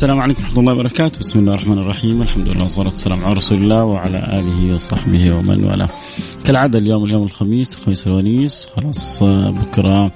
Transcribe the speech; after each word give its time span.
السلام 0.00 0.20
عليكم 0.20 0.42
ورحمة 0.42 0.60
الله 0.60 0.72
وبركاته. 0.72 1.18
بسم 1.18 1.38
الله 1.38 1.54
الرحمن 1.54 1.78
الرحيم. 1.78 2.22
الحمد 2.22 2.48
لله 2.48 2.62
والصلاة 2.62 2.88
والسلام 2.88 3.24
على 3.24 3.34
رسول 3.34 3.58
الله 3.58 3.84
وعلى 3.84 4.18
آله 4.18 4.74
وصحبه 4.74 5.32
ومن 5.32 5.64
والاه. 5.64 5.88
كالعادة 6.44 6.78
اليوم 6.78 7.04
اليوم 7.04 7.22
الخميس 7.22 7.78
الخميس 7.78 8.06
الونيس. 8.06 8.66
خلاص 8.76 9.22
آه، 9.22 9.50
بكرة 9.50 10.12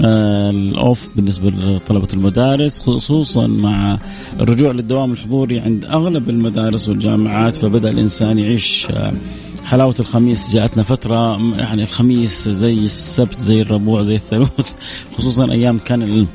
آه، 0.00 0.50
الأوف 0.50 1.08
بالنسبة 1.16 1.50
لطلبة 1.50 2.08
المدارس 2.14 2.80
خصوصا 2.80 3.46
مع 3.46 3.98
الرجوع 4.40 4.70
للدوام 4.72 5.12
الحضوري 5.12 5.60
عند 5.60 5.84
أغلب 5.84 6.30
المدارس 6.30 6.88
والجامعات. 6.88 7.56
فبدأ 7.56 7.90
الإنسان 7.90 8.38
يعيش 8.38 8.88
آه، 8.90 9.12
حلاوة 9.64 9.94
الخميس. 10.00 10.52
جاءتنا 10.52 10.82
فترة 10.82 11.38
يعني 11.58 11.82
الخميس 11.82 12.48
زي 12.48 12.74
السبت 12.74 13.40
زي 13.40 13.62
الربوع 13.62 14.02
زي 14.02 14.14
الثلوث 14.14 14.74
خصوصا 15.16 15.50
أيام 15.50 15.78
كان 15.78 16.26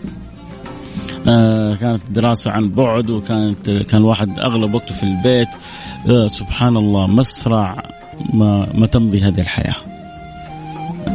كانت 1.79 2.01
دراسة 2.11 2.51
عن 2.51 2.69
بعد 2.69 3.09
وكانت 3.09 3.69
كان 3.69 4.01
الواحد 4.01 4.39
أغلب 4.39 4.73
وقته 4.73 4.95
في 4.95 5.03
البيت. 5.03 5.47
آه، 6.09 6.27
سبحان 6.27 6.77
الله 6.77 7.07
مسرع 7.07 7.83
ما, 8.33 8.67
ما 8.73 8.87
تمضي 8.87 9.21
هذه 9.21 9.41
الحياة. 9.41 9.75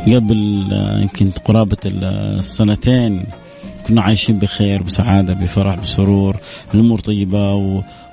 قبل 0.07 0.69
آه، 0.73 0.99
يمكن 1.01 1.31
قرابة 1.31 1.77
السنتين 1.85 3.25
كنا 3.87 4.03
عايشين 4.03 4.39
بخير 4.39 4.83
بسعادة 4.83 5.35
بفرح 5.35 5.79
بسرور 5.79 6.37
الأمور 6.75 7.01
طيبة 7.01 7.55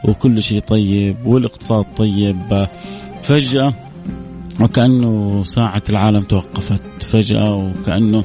وكل 0.03 0.43
شيء 0.43 0.59
طيب 0.59 1.15
والاقتصاد 1.25 1.85
طيب. 1.97 2.67
فجأة 3.23 3.73
وكأنه 4.59 5.43
ساعة 5.43 5.83
العالم 5.89 6.21
توقفت. 6.21 7.03
فجأة 7.03 7.55
وكأنه 7.55 8.23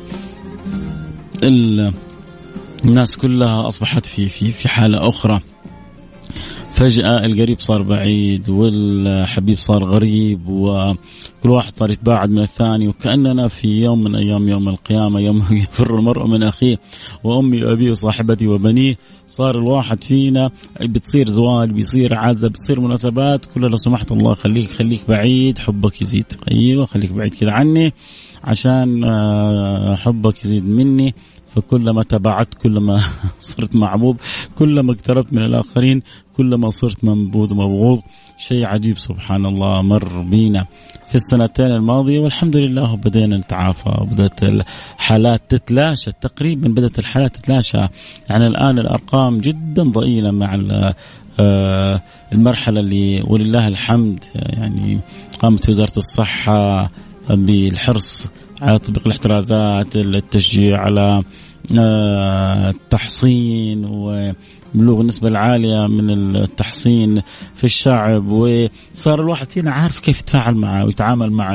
الناس 2.85 3.17
كلها 3.17 3.69
أصبحت 3.69 4.07
في 4.07 4.29
في 4.29 4.53
في 4.53 4.69
حالة 4.69 5.09
أخرى. 5.09 5.41
فجأة 6.75 7.27
القريب 7.27 7.59
صار 7.59 7.83
بعيد 7.83 8.49
والحبيب 8.49 9.57
صار 9.57 9.85
غريب 9.85 10.49
وكل 10.49 11.51
واحد 11.51 11.77
صار 11.77 11.91
يتباعد 11.91 12.31
من 12.31 12.43
الثاني 12.43 12.89
وكأننا 12.89 13.49
في 13.49 13.69
يوم 13.69 14.05
من 14.05 14.15
أيام 14.15 14.49
يوم 14.49 14.69
القيامة 14.69 15.21
يوم 15.21 15.37
يفر 15.51 15.99
المرء 15.99 16.27
من 16.27 16.43
أخيه 16.43 16.79
وأمي 17.25 17.65
وأبي 17.65 17.91
وصاحبتي 17.91 18.47
وبنيه. 18.47 18.97
صار 19.27 19.59
الواحد 19.59 20.05
فينا 20.05 20.51
بتصير 20.81 21.29
زواج 21.29 21.71
بيصير 21.71 22.15
عزة 22.15 22.49
بتصير 22.49 22.81
مناسبات. 22.81 23.47
كلها 23.47 23.69
لو 23.69 23.77
سمحت 23.77 24.13
الله 24.13 24.35
خليك 24.35 24.71
خليك 24.71 25.01
بعيد 25.09 25.59
حبك 25.59 26.03
يزيد. 26.03 26.33
أيوة 26.51 26.87
خليك 26.87 27.13
بعيد 27.13 27.35
كذا 27.35 27.51
عني 27.51 27.93
عشان 28.45 29.05
آه، 29.05 29.97
حبك 29.97 30.45
يزيد 30.45 30.69
مني. 30.69 31.15
فكلما 31.55 32.03
تبعت 32.03 32.55
كلما 32.55 33.01
صرت 33.39 33.77
معبوب 33.77 34.17
كلما 34.55 34.93
اقتربت 34.93 35.33
من 35.33 35.43
الآخرين 35.43 36.03
كلما 36.37 36.71
صرت 36.71 37.05
منبوذ 37.05 37.53
ومبغوض 37.53 38.01
شيء 38.37 38.67
عجيب 38.67 38.99
سبحان 38.99 39.47
الله 39.47 39.83
مر 39.83 40.23
بينا. 40.23 40.67
في 41.09 41.15
السنتين 41.15 41.67
الماضية 41.67 42.21
والحمد 42.21 42.57
لله 42.57 42.97
بدينا 42.97 43.39
نتعافى 43.39 43.97
وبدأت 44.01 44.43
الحالات 44.43 45.43
تتلاشى. 45.49 46.11
تقريبا 46.21 46.69
بدأت 46.69 46.99
الحالات 46.99 47.37
تتلاشى. 47.37 47.79
يعني 48.31 48.47
الآن 48.47 48.79
الأرقام 48.79 49.39
جدا 49.39 49.83
ضئيلة 49.83 50.31
مع 50.31 50.59
آه، 51.41 52.03
المرحلة 52.33 52.81
اللي 52.81 53.23
ولله 53.27 53.69
الحمد. 53.69 54.25
يعني 54.35 55.01
قامت 55.41 55.69
وزارة 55.69 55.97
الصحة 55.97 56.91
بالحرص 57.31 58.27
على 58.63 58.79
تطبيق 58.79 59.07
الاحترازات 59.07 59.97
التشجيع 59.97 60.81
على 60.81 61.23
التحصين 62.71 63.85
وبلوغ 63.85 65.01
النسبة 65.01 65.29
العالية 65.29 65.87
من 65.87 66.37
التحصين 66.37 67.23
في 67.55 67.65
الشعب. 67.65 68.33
وصار 68.33 69.21
الواحد 69.21 69.51
فينا 69.51 69.71
عارف 69.71 70.01
كيف 70.01 70.21
يتفاعل 70.21 70.55
معه 70.55 70.85
ويتعامل 70.85 71.31
مع 71.31 71.55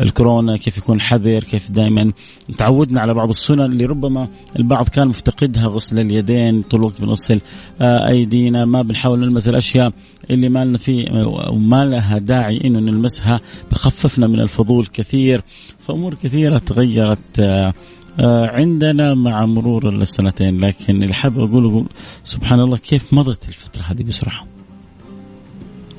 الكورونا 0.00 0.56
كيف 0.56 0.78
يكون 0.78 1.00
حذر 1.00 1.40
كيف 1.40 1.70
دائما 1.70 2.12
تعودنا 2.58 3.00
على 3.00 3.14
بعض 3.14 3.28
السنن 3.28 3.60
اللي 3.60 3.84
ربما 3.84 4.28
البعض 4.58 4.88
كان 4.88 5.08
مفتقدها 5.08 5.66
غسل 5.66 5.98
اليدين 5.98 6.62
طول 6.62 6.80
الوقت 6.80 7.00
بنغسل 7.00 7.40
آه، 7.80 8.08
أيدينا. 8.08 8.64
ما 8.64 8.82
بنحاول 8.82 9.20
نلمس 9.20 9.48
الأشياء 9.48 9.92
اللي 10.30 10.48
ما 10.48 10.64
لنا 10.64 10.78
فيه 10.78 11.04
وما 11.48 11.84
لها 11.84 12.18
داعي 12.18 12.60
إنه 12.64 12.80
نلمسها. 12.80 13.40
بخففنا 13.70 14.26
من 14.26 14.40
الفضول 14.40 14.86
كثير 14.86 15.42
فأمور 15.80 16.14
كثيرة 16.14 16.58
تغيرت 16.58 17.40
آه، 17.40 17.54
آه، 17.64 17.72
عندنا 18.20 19.14
مع 19.14 19.46
مرور 19.46 19.88
السنتين 19.88 20.60
لكن 20.60 21.02
اللي 21.02 21.14
حابب 21.14 21.38
اقوله 21.38 21.86
سبحان 22.24 22.60
الله 22.60 22.76
كيف 22.76 23.14
مضت 23.14 23.48
الفترة 23.48 23.82
هذه 23.82 24.02
بسرعة. 24.02 24.46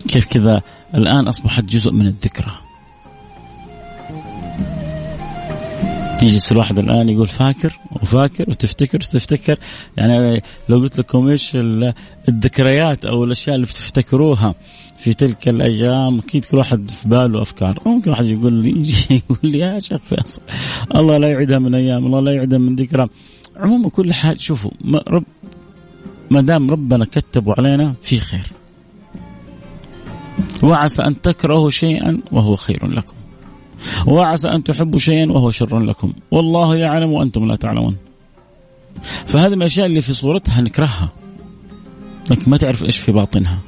كيف 0.07 0.25
كذا 0.25 0.61
الآن 0.97 1.27
أصبحت 1.27 1.63
جزء 1.63 1.91
من 1.91 2.07
الذكرى. 2.07 2.51
يجلس 6.23 6.51
الواحد 6.51 6.79
الآن 6.79 7.09
يقول 7.09 7.27
فاكر 7.27 7.79
وفاكر 7.91 8.45
وتفتكر 8.49 8.97
وتفتكر. 8.97 9.59
يعني 9.97 10.41
لو 10.69 10.77
قلت 10.77 10.99
لكم 10.99 11.27
إيش 11.27 11.57
الذكريات 12.29 13.05
أو 13.05 13.23
الأشياء 13.23 13.55
اللي 13.55 13.67
بتفتكروها 13.67 14.55
في 14.97 15.13
تلك 15.13 15.47
الأيام 15.47 16.19
أكيد 16.19 16.45
كل 16.45 16.57
واحد 16.57 16.91
في 16.91 17.09
باله 17.09 17.41
أفكار. 17.41 17.79
ممكن 17.85 18.11
واحد 18.11 18.25
يقول 18.25 18.53
لي 18.53 18.69
يجي 18.79 19.23
يقول 19.29 19.51
لي 19.51 19.59
يا 19.59 19.79
شيخ 19.79 20.01
فيصل 20.09 20.41
الله 20.95 21.17
لا 21.17 21.29
يعيدها 21.29 21.59
من 21.59 21.75
أيام 21.75 22.05
الله 22.05 22.19
لا 22.19 22.31
يعيدها 22.31 22.59
من 22.59 22.75
ذكرى. 22.75 23.07
عموما 23.57 23.89
كل 23.89 24.13
حاجة 24.13 24.37
شوفوا 24.37 24.71
ما 24.81 25.03
رب 25.07 25.23
ما 26.29 26.41
دام 26.41 26.71
ربنا 26.71 27.05
كتبوا 27.05 27.53
علينا 27.57 27.95
في 28.01 28.19
خير. 28.19 28.51
وعسى 30.63 31.01
أن 31.01 31.21
تكرهوا 31.21 31.69
شيئا 31.69 32.21
وهو 32.31 32.55
خير 32.55 32.87
لكم. 32.87 33.13
وعسى 34.07 34.47
أن 34.47 34.63
تحبوا 34.63 34.99
شيئا 34.99 35.31
وهو 35.31 35.51
شر 35.51 35.79
لكم. 35.79 36.13
والله 36.31 36.75
يعلم 36.75 37.11
وأنتم 37.11 37.47
لا 37.47 37.55
تعلمون. 37.55 37.95
فهذه 39.25 39.55
من 39.55 39.61
الأشياء 39.61 39.85
اللي 39.85 40.01
في 40.01 40.13
صورتها 40.13 40.61
نكرهها. 40.61 41.09
لكن 42.31 42.51
ما 42.51 42.57
تعرف 42.57 42.83
إيش 42.83 42.97
في 42.97 43.11
باطنها. 43.11 43.59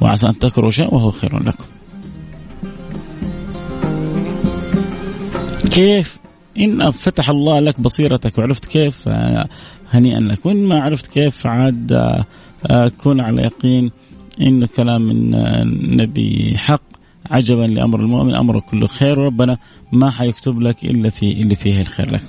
وعسى 0.00 0.28
أن 0.28 0.38
تكرهوا 0.38 0.70
شيئا 0.70 0.94
وهو 0.94 1.10
خير 1.10 1.42
لكم. 1.42 1.64
كيف؟ 5.70 6.18
إن 6.58 6.90
فتح 6.90 7.30
الله 7.30 7.60
لك 7.60 7.80
بصيرتك 7.80 8.38
وعرفت 8.38 8.64
كيف؟ 8.66 9.08
هنيئا 9.90 10.20
لك. 10.20 10.46
وإن 10.46 10.64
ما 10.64 10.80
عرفت 10.82 11.06
كيف 11.06 11.46
عاد 11.46 11.92
آه، 12.70 12.88
كن 12.98 13.20
على 13.20 13.42
يقين 13.42 13.90
إنه 14.40 14.66
كلام 14.76 15.10
النبي 15.10 16.54
حق. 16.56 16.82
عجبا 17.30 17.62
لأمر 17.62 18.00
المؤمن 18.00 18.34
امره 18.34 18.60
كله 18.60 18.86
خير. 18.86 19.20
وربنا 19.20 19.58
ما 19.92 20.10
حيكتب 20.10 20.60
لك 20.60 20.84
إلا 20.84 21.10
في 21.10 21.32
اللي 21.32 21.54
فيه 21.54 21.80
الخير 21.80 22.12
لك. 22.12 22.22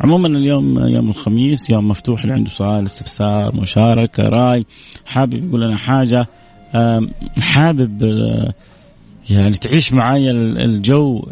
عموما 0.00 0.28
اليوم 0.28 0.78
يوم 0.78 1.08
الخميس 1.10 1.70
يوم 1.70 1.88
مفتوح 1.88 2.20
اللي 2.22 2.34
عنده 2.34 2.50
سؤال 2.50 2.84
استفسار 2.84 3.56
مشاركة 3.56 4.22
رأي 4.22 4.66
حابب 5.06 5.44
يقول 5.44 5.60
لنا 5.60 5.76
حاجة 5.76 6.26
حابب 7.40 8.04
آه، 8.04 8.54
يعني 9.30 9.54
تعيش 9.54 9.92
معايا 9.92 10.30
الجو 10.64 11.26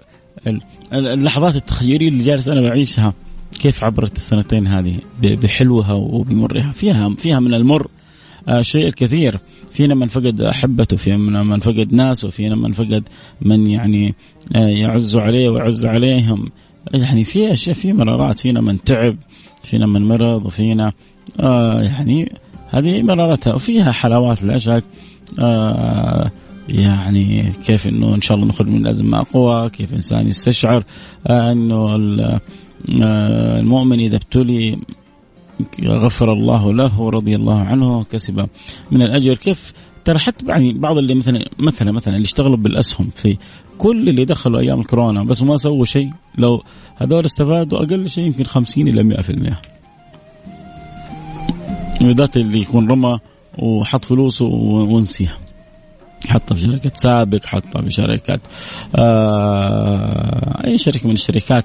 اللحظات 0.93 1.57
التخيلية 1.57 2.09
اللي 2.09 2.25
جالس 2.25 2.49
أنا 2.49 2.61
بعيشها 2.61 3.13
كيف 3.61 3.85
عبرت 3.85 4.17
السنتين 4.17 4.67
هذه 4.67 4.99
بحلوها 5.23 5.93
وبمرها؟ 5.93 6.73
فيها 6.73 7.15
فيها 7.19 7.41
من 7.41 7.55
المر 7.55 7.87
آه، 8.49 8.63
شيء 8.63 8.87
الكثير. 8.87 9.39
فينا 9.73 9.95
من 9.95 10.09
فقد 10.09 10.41
أحبته 10.41 10.97
فينا 10.97 11.43
من 11.43 11.61
فقد 11.61 11.95
ناس 11.95 12.25
وفينا 12.25 12.57
من 12.57 12.73
فقد 12.73 13.09
من 13.41 13.67
يعني 13.67 14.15
آه، 14.57 14.59
يعز 14.59 15.17
عليه 15.17 15.49
ويعز 15.49 15.87
عليهم. 15.87 16.49
يعني 16.95 17.25
في 17.25 17.53
أشياء 17.53 17.77
في 17.77 17.93
مرارات 17.93 18.39
فينا 18.39 18.61
من 18.61 18.85
تعب 18.85 19.17
فينا 19.63 19.87
من 19.87 20.09
مرض 20.09 20.47
وفينا 20.47 20.93
آه 21.41 21.83
يعني 21.83 22.33
هذه 22.71 23.03
مرارتها 23.03 23.55
وفيها 23.55 23.93
حلاوات 23.93 24.43
لا 24.43 24.59
شك. 24.59 24.85
آه 25.39 26.31
يعني 26.69 27.53
كيف 27.65 27.87
إنه 27.87 28.15
إن 28.15 28.21
شاء 28.21 28.37
الله 28.37 28.49
نخرج 28.49 28.69
من 28.69 28.77
الأزمة 28.77 29.21
اقوى 29.21 29.71
كيف 29.71 29.91
الانسان 29.91 30.29
يستشعر 30.29 30.85
إنه 31.31 31.97
المؤمن 33.61 34.01
إذا 34.01 34.17
ابتلي 34.17 34.79
غفر 35.85 36.33
الله 36.33 36.73
له 36.73 37.01
ورضي 37.01 37.37
الله 37.37 37.61
عنه 37.61 38.05
كسب 38.05 38.47
من 38.91 39.03
الأجر. 39.03 39.35
كيف؟ 39.35 39.73
ترى 40.05 40.19
حتى 40.19 40.47
يعني 40.47 40.73
بعض 40.73 40.99
اللي 40.99 41.15
مثلا 41.15 41.45
مثلا 41.59 41.93
مثلا 41.93 42.17
اللي 42.17 42.25
اشتغلوا 42.25 42.57
بالأسهم 42.57 43.11
في 43.17 43.37
كل 43.79 44.09
اللي 44.09 44.25
دخلوا 44.25 44.61
أيام 44.61 44.81
الكورونا 44.81 45.25
بس 45.25 45.43
ما 45.43 45.57
سووا 45.57 45.85
شيء 45.85 46.11
لو 46.39 46.63
هذول 46.97 47.25
استفادوا 47.25 47.79
أقل 47.79 48.09
شيء 48.09 48.25
يمكن 48.25 48.45
50 48.45 48.89
إلى 48.89 49.23
100% 49.23 49.27
بالذات 52.05 52.37
اللي 52.37 52.61
يكون 52.61 52.91
رمى 52.91 53.19
وحط 53.59 54.05
فلوسه 54.05 54.47
ونسيها 54.47 55.39
حطها 56.29 56.55
في 56.55 56.61
شركة 56.61 56.91
سابق 56.95 57.47
حطها 57.47 57.83
في 57.83 57.91
شركة 57.91 58.41
آه 58.97 60.67
أي 60.67 60.79
شركة 60.79 61.07
من 61.07 61.15
الشركات 61.15 61.65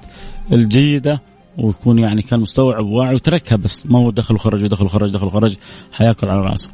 الجيدة 0.52 1.22
ويكون 1.58 1.98
يعني 1.98 2.22
كان 2.22 2.40
مستوعب 2.40 2.86
وواعي 2.86 3.14
وتركها 3.14 3.56
بس 3.56 3.86
ما 3.86 3.98
هو 3.98 4.10
دخل 4.10 4.34
وخرج 4.34 4.64
ودخل 4.64 4.84
وخرج 4.84 5.10
دخل 5.10 5.26
وخرج 5.26 5.56
حياكل 5.92 6.28
على 6.28 6.40
رأسه. 6.40 6.70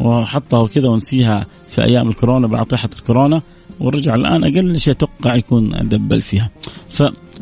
وحطها 0.00 0.68
كذا 0.68 0.88
ونسيها 0.88 1.46
في 1.70 1.84
أيام 1.84 2.08
الكورونا 2.08 2.46
بعد 2.46 2.66
طيحة 2.66 2.90
الكورونا 2.98 3.42
ورجع 3.80 4.14
الآن 4.14 4.44
أقل 4.44 4.78
شيء 4.78 4.92
أتوقع 4.92 5.34
يكون 5.34 5.88
double 5.88 6.22
فيها. 6.22 6.50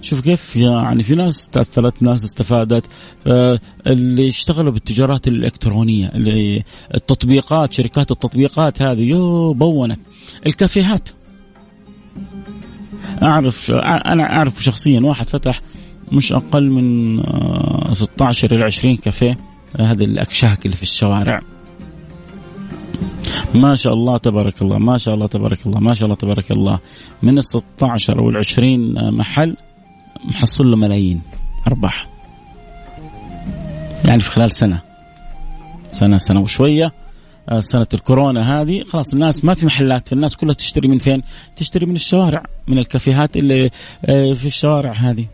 فشوف 0.04 0.20
كيف 0.20 0.56
يعني 0.56 1.02
في 1.02 1.14
ناس 1.14 1.48
تاثرت 1.48 2.02
ناس 2.02 2.24
استفادت 2.24 2.86
اللي 3.86 4.28
اشتغلوا 4.28 4.72
بالتجارات 4.72 5.28
الإلكترونية 5.28 6.08
اللي 6.14 6.64
التطبيقات 6.94 7.72
شركات 7.72 8.10
التطبيقات 8.10 8.82
هذه 8.82 9.00
يو 9.00 9.52
بونت. 9.52 10.00
الكافيهات. 10.46 11.08
أعرف 13.22 13.70
أنا 13.70 14.22
أعرف 14.22 14.62
شخصيا 14.62 15.00
واحد 15.00 15.28
فتح 15.28 15.60
مش 16.12 16.32
أقل 16.32 16.70
من 16.70 17.22
16 17.92 18.52
آه، 18.52 18.56
إلى 18.56 18.64
20 18.64 18.96
كافيه 18.96 19.38
هذه 19.80 20.04
الأكشاك 20.04 20.66
اللي 20.66 20.76
في 20.76 20.82
الشوارع. 20.82 21.40
ما 23.54 23.74
شاء 23.74 23.92
الله 23.92 24.18
تبارك 24.18 24.62
الله 24.62 24.78
ما 24.78 24.98
شاء 24.98 25.14
الله 25.14 25.26
تبارك 25.26 25.66
الله 25.66 25.80
ما 25.80 25.94
شاء 25.94 26.04
الله 26.04 26.16
تبارك 26.16 26.50
الله. 26.50 26.78
من 27.22 27.38
ال 27.38 27.44
16 27.44 28.18
أو 28.18 28.30
ال 28.30 28.36
20 28.36 29.14
محل 29.14 29.56
محصل 30.25 30.70
له 30.70 30.76
ملايين. 30.76 31.20
أرباح. 31.66 32.08
يعني 34.05 34.20
في 34.20 34.31
خلال 34.31 34.52
سنة. 34.52 34.81
سنة 35.90 36.19
سنة 36.19 36.40
وشوية. 36.40 36.93
آه، 37.49 37.61
سنة 37.61 37.87
الكورونا 37.94 38.62
هذه. 38.62 38.82
خلاص 38.82 39.14
الناس 39.14 39.44
ما 39.44 39.55
في 39.55 39.66
محلات. 39.66 40.12
الناس 40.12 40.37
كلها 40.37 40.55
تشتري 40.55 40.88
من 40.88 40.99
فين؟ 40.99 41.22
تشتري 41.56 41.87
من 41.87 41.94
الشوارع 41.94 42.43
من 42.69 42.78
الكافيهات 42.78 43.37
اللي 43.37 43.70
آه، 44.05 44.32
في 44.32 44.46
الشوارع 44.46 44.93
هذه. 44.93 45.26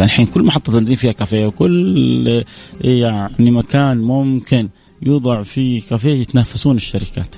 الحين 0.00 0.26
كل 0.26 0.42
محطة 0.42 0.72
بنزين 0.72 0.96
فيها 0.96 1.12
كافيه 1.12 1.46
وكل 1.46 2.44
يعني 2.80 3.50
مكان 3.50 3.98
ممكن 3.98 4.68
يوضع 5.02 5.42
فيه 5.42 5.82
كافيه 5.90 6.20
يتنافسون 6.20 6.76
الشركات. 6.76 7.36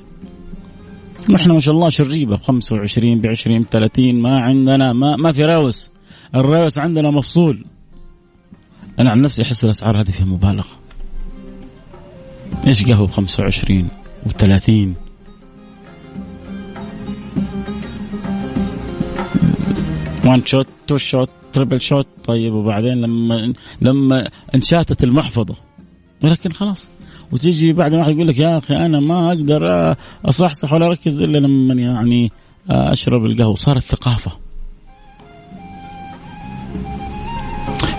نحن 1.30 1.50
ما 1.50 1.60
شاء 1.60 1.74
الله 1.74 1.88
شريبة 1.88 2.36
ب 2.36 2.42
25 2.42 3.20
ب 3.20 3.26
20 3.26 3.62
ب 3.62 3.66
30 3.70 4.14
ما 4.14 4.40
عندنا 4.42 4.92
ما 4.92 5.16
ما 5.16 5.32
في 5.32 5.44
راوس. 5.44 5.90
الراوس 6.34 6.78
عندنا 6.78 7.10
مفصول. 7.10 7.64
أنا 8.98 9.10
عن 9.10 9.22
نفسي 9.22 9.42
أحس 9.42 9.64
الأسعار 9.64 10.00
هذه 10.00 10.10
فيها 10.10 10.26
مبالغة. 10.26 10.70
إيش 12.66 12.82
قهوة 12.82 13.06
ب 13.06 13.10
25 13.10 13.88
و 14.26 14.30
30 14.30 14.94
one 20.24 20.46
shot 20.46 20.66
two 20.86 20.96
shot 20.96 21.30
triple 21.52 21.80
shot 21.80 22.06
طيب 22.24 22.52
وبعدين 22.52 23.00
لما 23.00 23.54
لما 23.80 24.28
انشاتت 24.54 25.04
المحفظة. 25.04 25.54
ولكن 26.24 26.50
خلاص. 26.50 26.88
وتيجي 27.32 27.72
بعد 27.72 27.94
واحد 27.94 28.10
يقول 28.10 28.28
لك 28.28 28.38
يا 28.38 28.58
أخي 28.58 28.76
أنا 28.76 29.00
ما 29.00 29.28
أقدر 29.28 29.62
أصحصح 30.24 30.72
ولا 30.72 30.86
أركز 30.86 31.22
إلا 31.22 31.38
لما 31.38 31.74
يعني 31.74 32.30
أشرب 32.70 33.24
القهوة 33.24 33.54
صارت 33.54 33.82
ثقافة. 33.82 34.30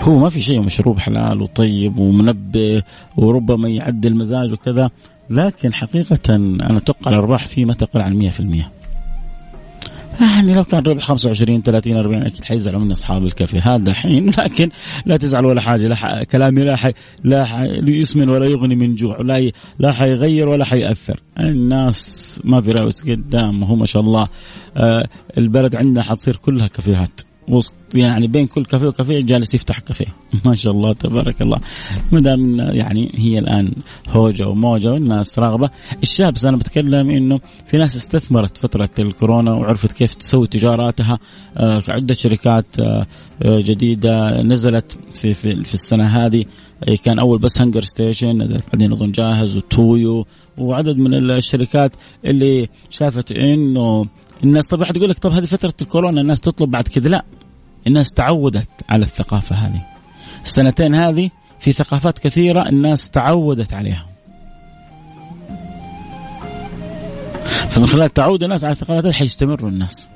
هو 0.02 0.18
ما 0.18 0.28
في 0.28 0.40
شيء 0.40 0.60
مشروب 0.60 0.98
حلال 0.98 1.42
وطيب 1.42 1.98
ومنبه 1.98 2.82
وربما 3.16 3.68
يعدل 3.68 4.12
المزاج 4.12 4.52
وكذا 4.52 4.90
لكن 5.30 5.74
حقيقة 5.74 6.34
أنا 6.34 6.76
أتوقع 6.76 7.10
الأرباح 7.10 7.46
فيه 7.46 7.64
ما 7.64 7.74
تقل 7.74 8.00
عن 8.00 8.30
100% 8.30 8.83
يعني 10.20 10.52
لو 10.52 10.64
كان 10.64 10.82
ربح 10.82 11.04
25 11.04 11.62
30 11.62 11.96
40 11.96 12.22
أكيد 12.22 12.44
حيزعلوا 12.44 12.80
مني 12.80 12.92
أصحاب 12.92 13.24
الكافيه 13.24 13.74
هذا 13.74 13.92
حين 13.92 14.30
لكن 14.38 14.70
لا 15.06 15.16
تزعل 15.16 15.44
ولا 15.46 15.60
حاجة 15.60 15.86
لا 15.86 15.94
ح... 15.94 16.22
كلامي 16.22 16.64
لا 16.64 16.76
حي... 16.76 16.92
لا 17.24 17.44
حي... 17.44 17.98
يسمن 17.98 18.28
ولا 18.28 18.46
يغني 18.46 18.76
من 18.76 18.94
جوع 18.94 19.18
ولا 19.18 19.38
ي... 19.38 19.52
لا 19.78 19.92
حيغير 19.92 20.48
ولا 20.48 20.64
حيأثر. 20.64 21.20
الناس 21.40 22.40
ما 22.44 22.60
في 22.60 22.72
راوس 22.72 23.02
قدام 23.02 23.64
هو 23.64 23.76
ما 23.76 23.86
شاء 23.86 24.02
الله. 24.02 24.28
آه 24.76 25.08
البلد 25.38 25.76
عندنا 25.76 26.02
حتصير 26.02 26.36
كلها 26.36 26.66
كافيهات. 26.66 27.20
وسط 27.48 27.76
يعني 27.94 28.26
بين 28.26 28.46
كل 28.46 28.64
كافيه 28.64 28.86
وكافيه 28.86 29.20
جالس 29.20 29.54
يفتح 29.54 29.80
كافيه. 29.80 30.06
ما 30.44 30.54
شاء 30.54 30.72
الله 30.72 30.94
تبارك 30.94 31.42
الله. 31.42 31.60
ما 32.12 32.20
دام 32.20 32.58
يعني 32.58 33.10
هي 33.14 33.38
الآن 33.38 33.72
هوجة 34.08 34.48
وموجة 34.48 34.92
والناس 34.92 35.38
راغبة. 35.38 35.70
الشاب 36.02 36.34
أنا 36.44 36.56
بتكلم 36.56 37.10
إنه 37.10 37.40
في 37.66 37.78
ناس 37.78 37.96
استثمرت 37.96 38.58
فترة 38.58 38.90
الكورونا 38.98 39.52
وعرفت 39.52 39.92
كيف 39.92 40.14
تسوي 40.14 40.46
تجاراتها. 40.46 41.18
آه 41.56 41.82
عدة 41.88 42.14
شركات 42.14 42.66
آه 42.80 43.06
جديدة 43.42 44.42
نزلت 44.42 44.98
في 45.14 45.34
في, 45.34 45.64
في 45.64 45.74
السنة 45.74 46.06
هذه. 46.06 46.44
كان 47.04 47.18
أول 47.18 47.38
بس 47.38 47.60
HungerStation 47.60 48.42
نزلت 48.42 48.64
بعدين 48.72 48.92
أظن 48.92 49.12
جاهز 49.12 49.56
و 49.56 49.68
ToYou 49.68 50.26
وعدد 50.58 50.96
من 50.96 51.14
الشركات 51.14 51.92
اللي 52.24 52.68
شافت 52.90 53.32
إنه 53.32 54.06
الناس 54.44 54.66
طب 54.66 54.80
واحد 54.80 54.96
يقول 54.96 55.10
لك 55.10 55.18
طب 55.18 55.32
هذه 55.32 55.44
فترة 55.44 55.74
الكورونا 55.82 56.20
الناس 56.20 56.40
تطلب 56.40 56.70
بعد 56.70 56.88
كذا؟ 56.88 57.08
لا. 57.08 57.24
الناس 57.86 58.12
تعودت 58.12 58.68
على 58.88 59.04
الثقافة 59.04 59.56
هذه. 59.56 59.82
السنتين 60.42 60.94
هذه 60.94 61.30
في 61.60 61.72
ثقافات 61.72 62.18
كثيرة 62.18 62.68
الناس 62.68 63.10
تعودت 63.10 63.74
عليها. 63.74 64.06
فمن 67.70 67.86
خلال 67.86 68.14
تعود 68.14 68.42
الناس 68.42 68.64
على 68.64 68.72
الثقافات 68.72 69.14
حيستمروا 69.14 69.70
الناس. 69.70 70.08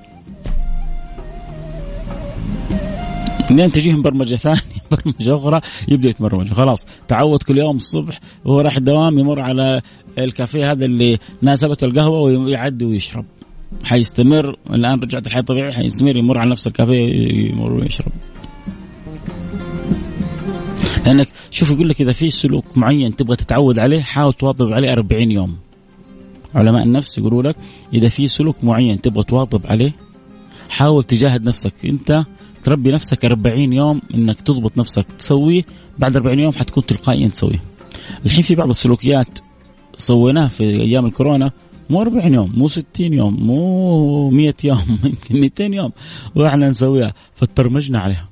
لين 3.51 3.73
تجيهم 3.73 4.03
برمجة 4.03 4.37
ثانية؟ 4.37 4.61
برمجة 4.91 5.35
أخرى 5.37 5.61
يبدأ 5.89 6.09
يتبرمج. 6.09 6.53
خلاص 6.53 6.87
تعود 7.09 7.43
كل 7.43 7.59
يوم 7.59 7.77
الصبح 7.77 8.21
وهو 8.45 8.61
رايح 8.61 8.77
الدوام 8.77 9.19
يمر 9.19 9.41
على 9.41 9.83
الكافيه 10.19 10.73
هذا 10.73 10.85
اللي 10.85 11.19
ناسبته 11.43 11.85
القهوة 11.85 12.21
ويعدي 12.21 12.85
ويشرب. 12.85 13.25
حيستمر. 13.85 14.57
الآن 14.71 15.01
رجعت 15.01 15.27
الحياة 15.27 15.41
الطبيعية 15.41 15.73
حيستمر 15.73 16.17
يمر 16.17 16.39
على 16.39 16.51
نفس 16.51 16.67
الكافيه 16.67 17.51
يمر 17.51 17.73
ويشرب. 17.73 18.13
لأنك 21.07 21.29
شوف 21.51 21.71
يقول 21.71 21.89
لك 21.89 22.01
إذا 22.01 22.13
في 22.13 22.31
سلوك 22.31 22.79
معين 22.79 23.17
تبغى 23.17 23.37
تتعود 23.37 23.79
عليه 23.79 24.01
حاول 24.01 24.33
تواظب 24.33 24.73
عليه 24.73 24.93
40 24.93 25.31
يوم. 25.31 25.57
علماء 26.55 26.83
النفس 26.83 27.19
يقولوا 27.19 27.43
لك 27.43 27.57
إذا 27.95 28.09
في 28.09 28.29
سلوك 28.29 28.65
معين 28.65 29.01
تبغى 29.01 29.25
تواظب 29.25 29.67
عليه 29.67 29.93
حاول 30.69 31.05
تجاهد 31.05 31.45
نفسك. 31.45 31.75
أنت 31.85 32.25
تربي 32.65 32.91
نفسك 32.91 33.25
40 33.25 33.73
يوم 33.73 34.01
إنك 34.15 34.41
تضبط 34.41 34.79
نفسك 34.79 35.05
تسويه 35.13 35.65
بعد 35.99 36.17
40 36.17 36.39
يوم 36.39 36.53
حتكون 36.53 36.87
تلقائيا 36.87 37.29
تسويه 37.29 37.63
الحين 38.27 38.43
في 38.43 38.55
بعض 38.55 38.69
السلوكيات 38.69 39.39
سويناها 39.97 40.49
في 40.49 40.65
أيام 40.65 41.07
الكورونا 41.07 41.53
مو 41.91 42.03
40 42.03 42.35
يوم 42.35 42.53
مو 42.57 42.69
60 42.69 42.87
يوم 42.99 43.35
مو 43.47 44.31
100 44.31 44.55
يوم 44.65 44.99
يمكن 45.05 45.41
200 45.41 45.65
يوم 45.65 45.93
وإحنا 46.35 46.69
نسويها 46.69 47.15
فتبرمجنا 47.35 47.99
عليها 47.99 48.29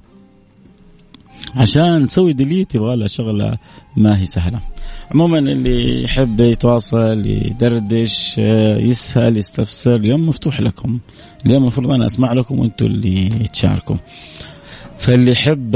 عشان 1.56 2.06
تسوي 2.06 2.32
ديليت 2.32 2.74
يبغى 2.74 2.96
لها 2.96 3.06
شغلة 3.06 3.58
ما 3.96 4.20
هي 4.20 4.26
سهلة. 4.26 4.60
عموما 5.10 5.38
اللي 5.38 6.02
يحب 6.02 6.40
يتواصل 6.40 7.26
يدردش 7.26 8.38
يسهل 8.78 9.36
يستفسر 9.36 9.94
اليوم 9.94 10.28
مفتوح 10.28 10.60
لكم. 10.60 10.98
اليوم 11.46 11.62
المفروض 11.62 11.90
أنا 11.90 12.06
أسمع 12.06 12.32
لكم 12.32 12.58
وأنتم 12.58 12.86
اللي 12.86 13.28
تشاركوا. 13.28 13.96
فاللي 14.98 15.32
يحب 15.32 15.74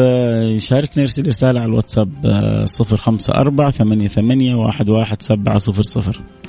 يشاركني 0.57 1.03
يرسل 1.03 1.29
رسالة 1.29 1.61
على 1.61 1.69
الواتساب 1.69 2.09
054 2.27 4.09
88 4.09 4.67
11700 4.69 6.40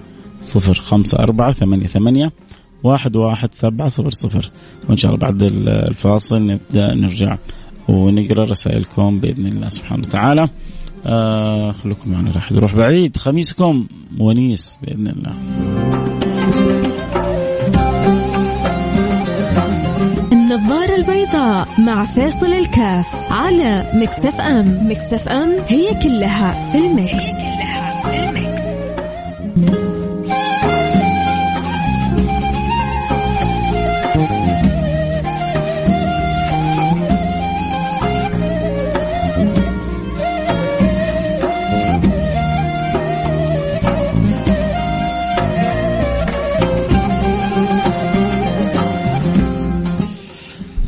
صفر 0.42 0.74
خمسة 0.74 1.20
أربعة 1.20 1.54
ثمانية 1.54 1.88
ثمانية 1.88 2.32
واحد 2.84 3.16
واحد 3.16 3.54
سبعة 3.54 3.88
صفر 3.88 4.10
صفر. 4.10 4.52
وإن 4.90 4.98
شاء 4.98 5.12
الله 5.12 5.22
بعد 5.22 5.44
الفاصل 5.68 6.48
نبدأ 6.48 6.96
نرجع 6.96 7.38
ونقرأ 7.88 8.44
رسائلكم 8.44 9.20
بإذن 9.20 9.46
الله 9.46 9.70
سبحانه 9.70 10.04
وتعالى. 10.04 10.50
آه 11.06 11.72
خلوكم 11.72 12.12
معنا 12.12 12.32
راح 12.32 12.52
نروح 12.52 12.76
بعيد. 12.76 13.18
خميسكم 13.18 13.88
ونيس 14.20 14.78
بإذن 14.82 15.08
الله. 15.08 15.34
النظارة 20.32 20.96
البيضاء 20.96 21.68
مع 21.80 22.06
فاصل 22.06 22.54
الكاف 22.54 23.32
على 23.32 23.92
Mix 23.96 24.42
FM 24.42 24.90
Mix 24.92 25.28
FM. 25.28 25.50
هي 25.68 25.94
كلها 26.04 26.72
في 26.72 26.78
ال 26.78 26.85
mix, 26.85 27.14
هي 27.14 27.32
كلها 27.34 28.02
في 28.02 28.30
ال 28.30 28.32
mix. 28.32 28.41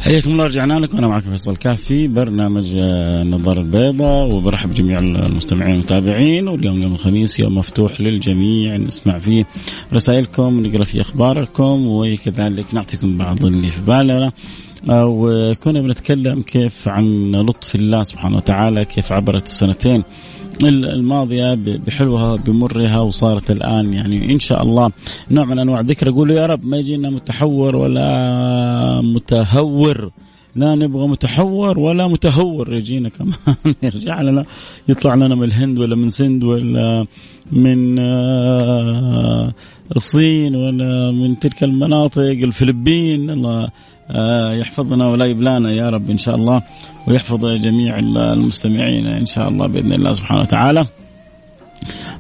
حياكم 0.03 0.31
الله 0.31 0.45
رجعنا 0.45 0.73
لكم. 0.73 0.97
أنا 0.97 1.07
معكم 1.07 1.29
فيصل 1.29 1.55
كافي 1.55 2.07
برنامج 2.07 2.73
النظاره 2.75 3.59
آه، 3.59 3.61
البيضاء 3.61 4.35
وبرحب 4.35 4.69
بجميع 4.69 4.99
المستمعين 4.99 5.71
والمتابعين. 5.71 6.47
واليوم 6.47 6.81
يوم 6.81 6.93
الخميس 6.93 7.39
يوم 7.39 7.57
مفتوح 7.57 8.01
للجميع. 8.01 8.77
نسمع 8.77 9.19
فيه 9.19 9.45
رسائلكم 9.93 10.65
نقرأ 10.65 10.83
فيه 10.83 11.01
أخباركم 11.01 11.87
وكذلك 11.87 12.73
نعطيكم 12.73 13.17
بعض 13.17 13.45
اللي 13.45 13.67
في 13.67 13.81
بالنا 13.81 14.31
آه، 14.89 15.05
وكنا 15.05 15.81
بنتكلم 15.81 16.41
كيف 16.41 16.87
عن 16.87 17.31
لطف 17.31 17.75
الله 17.75 18.03
سبحانه 18.03 18.37
وتعالى 18.37 18.85
كيف 18.85 19.11
عبرت 19.13 19.45
السنتين 19.45 20.03
الماضية 20.61 21.53
بحلوها 21.55 22.35
بمرها 22.35 22.99
وصارت 22.99 23.51
الآن 23.51 23.93
يعني 23.93 24.33
إن 24.33 24.39
شاء 24.39 24.63
الله 24.63 24.91
نوع 25.31 25.45
من 25.45 25.59
أنواع 25.59 25.79
الذكر 25.79 26.09
أقول 26.09 26.31
يا 26.31 26.45
رب 26.45 26.65
ما 26.65 26.77
يجينا 26.77 27.09
متحور 27.09 27.75
ولا 27.75 29.01
متهور. 29.01 30.11
لا 30.55 30.75
نبغى 30.75 31.07
متحور 31.07 31.79
ولا 31.79 32.07
متهور. 32.07 32.75
يجينا 32.75 33.09
كمان. 33.09 33.33
يرجع 33.83 34.21
لنا 34.21 34.45
يطلع 34.87 35.15
لنا 35.15 35.35
من 35.35 35.43
الهند 35.43 35.79
ولا 35.79 35.95
من 35.95 36.09
سند 36.09 36.43
ولا 36.43 37.05
من 37.51 37.99
آه، 37.99 39.53
الصين 39.95 40.55
ولا 40.55 41.11
من 41.11 41.39
تلك 41.39 41.63
المناطق 41.63 42.21
الفلبين. 42.21 43.29
الله 43.29 43.69
يحفظنا 44.59 45.07
ولا 45.07 45.25
يبلانا 45.25 45.71
يا 45.71 45.89
رب 45.89 46.09
إن 46.09 46.17
شاء 46.17 46.35
الله 46.35 46.61
ويحفظ 47.07 47.45
جميع 47.45 47.99
المستمعين 47.99 49.07
إن 49.07 49.25
شاء 49.25 49.49
الله 49.49 49.67
بإذن 49.67 49.93
الله 49.93 50.13
سبحانه 50.13 50.41
وتعالى. 50.41 50.85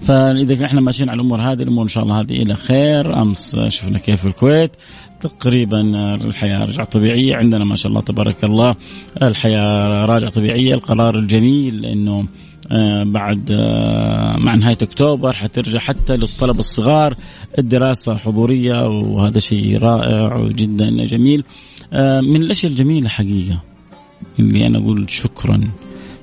فإذا 0.01 0.65
إحنا 0.65 0.81
ماشيين 0.81 1.09
على 1.09 1.21
الأمور 1.21 1.41
هذه 1.41 1.63
الأمور 1.63 1.83
إن 1.83 1.89
شاء 1.89 2.03
الله 2.03 2.21
هذه 2.21 2.41
إلى 2.41 2.55
خير. 2.55 3.21
أمس 3.21 3.55
شفنا 3.67 3.99
كيف 3.99 4.25
الكويت. 4.25 4.71
تقريبا 5.21 5.81
الحياة 6.15 6.65
رجعت 6.65 6.93
طبيعية. 6.93 7.35
عندنا 7.35 7.65
ما 7.65 7.75
شاء 7.75 7.87
الله 7.87 8.01
تبارك 8.01 8.43
الله 8.43 8.75
الحياة 9.21 10.05
راجعة 10.05 10.29
طبيعية. 10.29 10.73
القرار 10.73 11.19
الجميل 11.19 11.85
إنه 11.85 12.19
آه، 12.19 12.25
بعد 13.05 13.51
آه، 13.51 14.37
مع 14.37 14.55
نهاية 14.55 14.77
أكتوبر 14.81 15.33
حترجع 15.33 15.79
حتى 15.79 16.13
للطلبه 16.13 16.59
الصغار 16.59 17.15
الدراسة 17.59 18.15
حضورية 18.15 18.75
وهذا 18.87 19.39
شيء 19.39 19.77
رائع 19.77 20.47
جدا 20.47 21.05
جميل 21.05 21.43
آه، 21.93 22.21
من 22.21 22.41
الأشياء 22.41 22.71
الجميلة 22.71 23.09
حقيقة 23.09 23.59
اللي 24.39 24.67
أنا 24.67 24.77
أقول 24.77 25.09
شكرا 25.09 25.61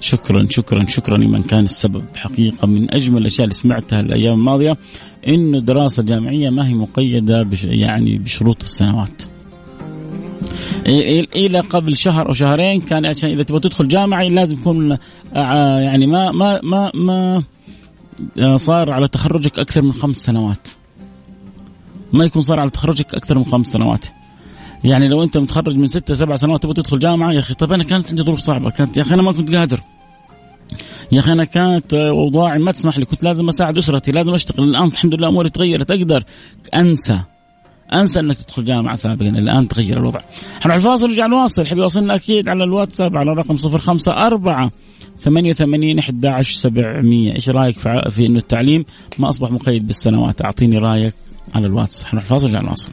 شكرا 0.01 0.47
شكرا 0.51 0.87
شكرا 0.87 1.17
لمن 1.17 1.43
كان 1.43 1.65
السبب 1.65 2.05
حقيقة 2.15 2.67
من 2.67 2.95
أجمل 2.95 3.21
الأشياء 3.21 3.45
اللي 3.45 3.55
سمعتها 3.55 4.01
الأيام 4.01 4.35
الماضية 4.35 4.77
إنه 5.29 5.59
الدراسة 5.59 6.01
الجامعية 6.01 6.51
ما 6.51 6.69
هي 6.69 6.75
مقيدة 6.75 7.43
بش 7.43 7.65
يعني 7.65 8.19
بشروط 8.19 8.63
السنوات. 8.63 9.23
إلى 11.37 11.61
قبل 11.61 11.97
شهر 11.97 12.29
أو 12.29 12.33
شهرين 12.33 12.81
كان 12.81 13.07
عشان 13.07 13.31
إذا 13.31 13.43
تبغى 13.43 13.61
تدخل 13.61 13.89
جامعه 13.89 14.23
لازم 14.23 14.59
يكون 14.59 14.93
آه، 15.35 15.81
يعني 15.81 16.07
ما 16.07 16.33
ما 16.33 16.61
ما 16.63 16.91
ما 16.95 17.43
آه، 18.39 18.57
صار 18.57 18.93
على 18.93 19.09
تخرجك 19.09 19.59
أكثر 19.59 19.83
من 19.83 19.93
خمس 19.93 20.17
سنوات. 20.17 20.69
ما 22.13 22.25
يكون 22.25 22.43
صار 22.43 22.61
على 22.61 22.71
تخرجك 22.71 23.15
أكثر 23.15 23.39
من 23.39 23.45
خمس 23.45 23.67
سنوات. 23.67 24.05
يعني 24.85 25.09
لو 25.09 25.23
أنت 25.23 25.39
متخرج 25.39 25.77
من 25.77 25.87
ستة 25.87 26.15
سبع 26.15 26.37
سنوات 26.37 26.63
تبغى 26.63 26.75
تدخل 26.75 26.99
جامعة 26.99 27.33
يا 27.33 27.39
أخي 27.39 27.55
طيب 27.55 27.73
أنا 27.73 27.85
كانت 27.85 28.09
عندي 28.09 28.23
ظروف 28.23 28.41
صعبة 28.41 28.71
كانت 28.71 28.97
يا 28.97 29.03
أخي 29.03 29.15
أنا 29.15 29.23
ما 29.23 29.33
كنت 29.33 29.55
قادر 29.55 29.81
يا 31.13 31.21
أخي 31.21 31.33
أنا 31.33 31.45
كانت 31.45 31.95
اوضاعي 31.95 32.59
ما 32.59 32.73
تسمح 32.73 32.99
لي 32.99 33.05
كنت 33.05 33.25
لازم 33.25 33.49
أساعد 33.49 33.77
أسرتي 33.77 34.13
لازم 34.13 34.35
أشتغل 34.35 34.65
الآن 34.69 34.87
الحمد 34.87 35.15
لله 35.15 35.29
أموري 35.29 35.51
تغيرت 35.51 35.91
أقدر 35.91 36.25
أنسى 36.75 37.21
أنسى 37.93 38.21
إنك 38.21 38.37
تدخل 38.37 38.65
جامعة 38.65 38.95
سابقا. 38.95 39.29
الآن 39.29 39.69
تغير 39.69 39.99
الوضع. 39.99 40.21
حنروح 40.61 40.77
الفاصل 40.77 41.05
ونرجع 41.05 41.27
نواصل 41.27 41.67
حبي 41.67 41.81
يوصلنا 41.81 42.15
أكيد 42.15 42.49
على 42.49 42.65
الواتساب 42.65 43.17
على 43.17 43.33
الرقم 43.33 43.57
054 43.57 44.71
88 45.21 45.99
11 45.99 46.55
700 46.55 47.35
إيش 47.35 47.49
رأيك 47.49 47.79
في, 47.79 48.11
في 48.11 48.27
إنه 48.27 48.39
التعليم؟ 48.39 48.85
ما 49.19 49.29
أصبح 49.29 49.51
مقيد 49.51 49.87
بالسنوات. 49.87 50.43
أعطيني 50.43 50.79
رأيك 50.79 51.15
على 51.55 51.67
الواتس. 51.67 52.05
حنروح 52.05 52.25
الفاصل 52.25 52.47
ونرجع 52.47 52.61
نواصل. 52.61 52.93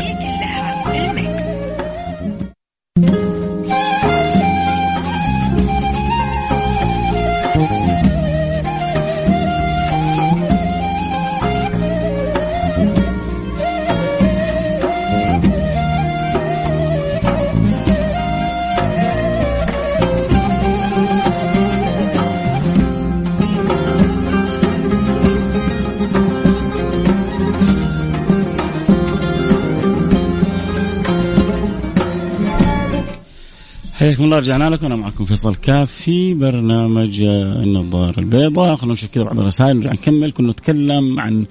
حياكم 34.01 34.23
الله 34.23 34.37
رجعنا 34.37 34.69
لكم. 34.69 34.85
أنا 34.85 34.95
معكم 34.95 35.25
فيصل 35.25 35.55
كاف 35.55 35.91
في 35.91 36.33
برنامج 36.33 37.21
النظارة 37.21 38.19
البيضاء. 38.19 38.75
خلونا 38.75 38.93
نشوف 38.93 39.09
كذا 39.11 39.23
بعض 39.23 39.39
الرسائل 39.39 39.77
نرجع 39.77 39.91
نكمل. 39.91 40.31
كنا 40.31 40.51
نتكلم 40.51 41.19
عن 41.19 41.45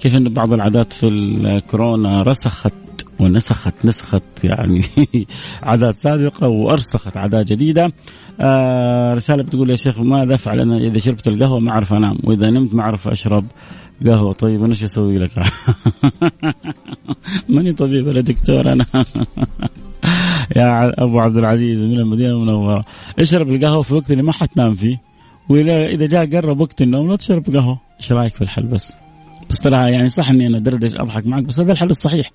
كيف 0.00 0.16
إن 0.16 0.28
بعض 0.28 0.52
العادات 0.52 0.92
في 0.92 1.06
الكورونا 1.06 2.22
رسخت 2.22 2.72
ونسخت 3.20 3.74
نسخت 3.84 4.22
يعني 4.44 4.82
عادات 5.62 5.96
سابقة 5.96 6.48
وأرسخت 6.48 7.16
عادات 7.16 7.52
جديدة. 7.52 7.92
آه 8.40 9.14
رسالة 9.14 9.42
بتقول 9.42 9.70
يا 9.70 9.76
شيخ 9.76 9.98
ماذا 10.00 10.34
أفعل 10.34 10.60
أنا 10.60 10.76
إذا 10.76 10.98
شربت 10.98 11.28
القهوة 11.28 11.60
ما 11.60 11.70
أعرف 11.70 11.92
أنام؟ 11.92 12.18
وإذا 12.24 12.50
نمت 12.50 12.74
ما 12.74 12.82
أعرف 12.82 13.08
أشرب 13.08 13.44
قهوة. 14.06 14.32
طيب 14.32 14.60
أنا 14.60 14.70
إيش 14.70 14.82
أسوي 14.82 15.18
لك؟ 15.18 15.30
ماني 17.48 17.72
طبيب 17.72 18.06
ولا 18.06 18.20
دكتور 18.20 18.72
أنا. 18.72 18.86
يا 20.56 21.02
أبو 21.04 21.20
عبد 21.20 21.36
العزيز 21.36 21.82
من 21.82 21.98
المدينة 21.98 22.30
المنورة. 22.30 22.84
اشرب 23.18 23.48
القهوة 23.48 23.82
في 23.82 23.90
الوقت 23.90 24.10
اللي 24.10 24.22
ما 24.22 24.32
حتنام 24.32 24.74
فيه. 24.74 25.00
واذا 25.48 26.06
جاء 26.06 26.26
قرب 26.26 26.60
وقت 26.60 26.82
النوم 26.82 27.10
لا 27.10 27.16
تشرب 27.16 27.56
قهوة. 27.56 27.78
إيش 28.00 28.12
رأيك 28.12 28.34
في 28.34 28.42
الحل 28.42 28.66
بس؟ 28.66 28.96
بس 29.50 29.60
ترى 29.60 29.92
يعني 29.92 30.08
صح 30.08 30.30
إني 30.30 30.46
أنا 30.46 30.58
دردش 30.58 30.94
أضحك 30.94 31.26
معك 31.26 31.42
بس 31.42 31.60
هذا 31.60 31.72
الحل 31.72 31.90
الصحيح. 31.90 32.30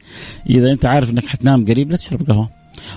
إذا 0.50 0.72
أنت 0.72 0.86
عارف 0.86 1.10
إنك 1.10 1.26
حتنام 1.26 1.66
قريب 1.66 1.92
لا 1.92 1.98
تشرب 1.98 2.22
قهوة. 2.30 2.50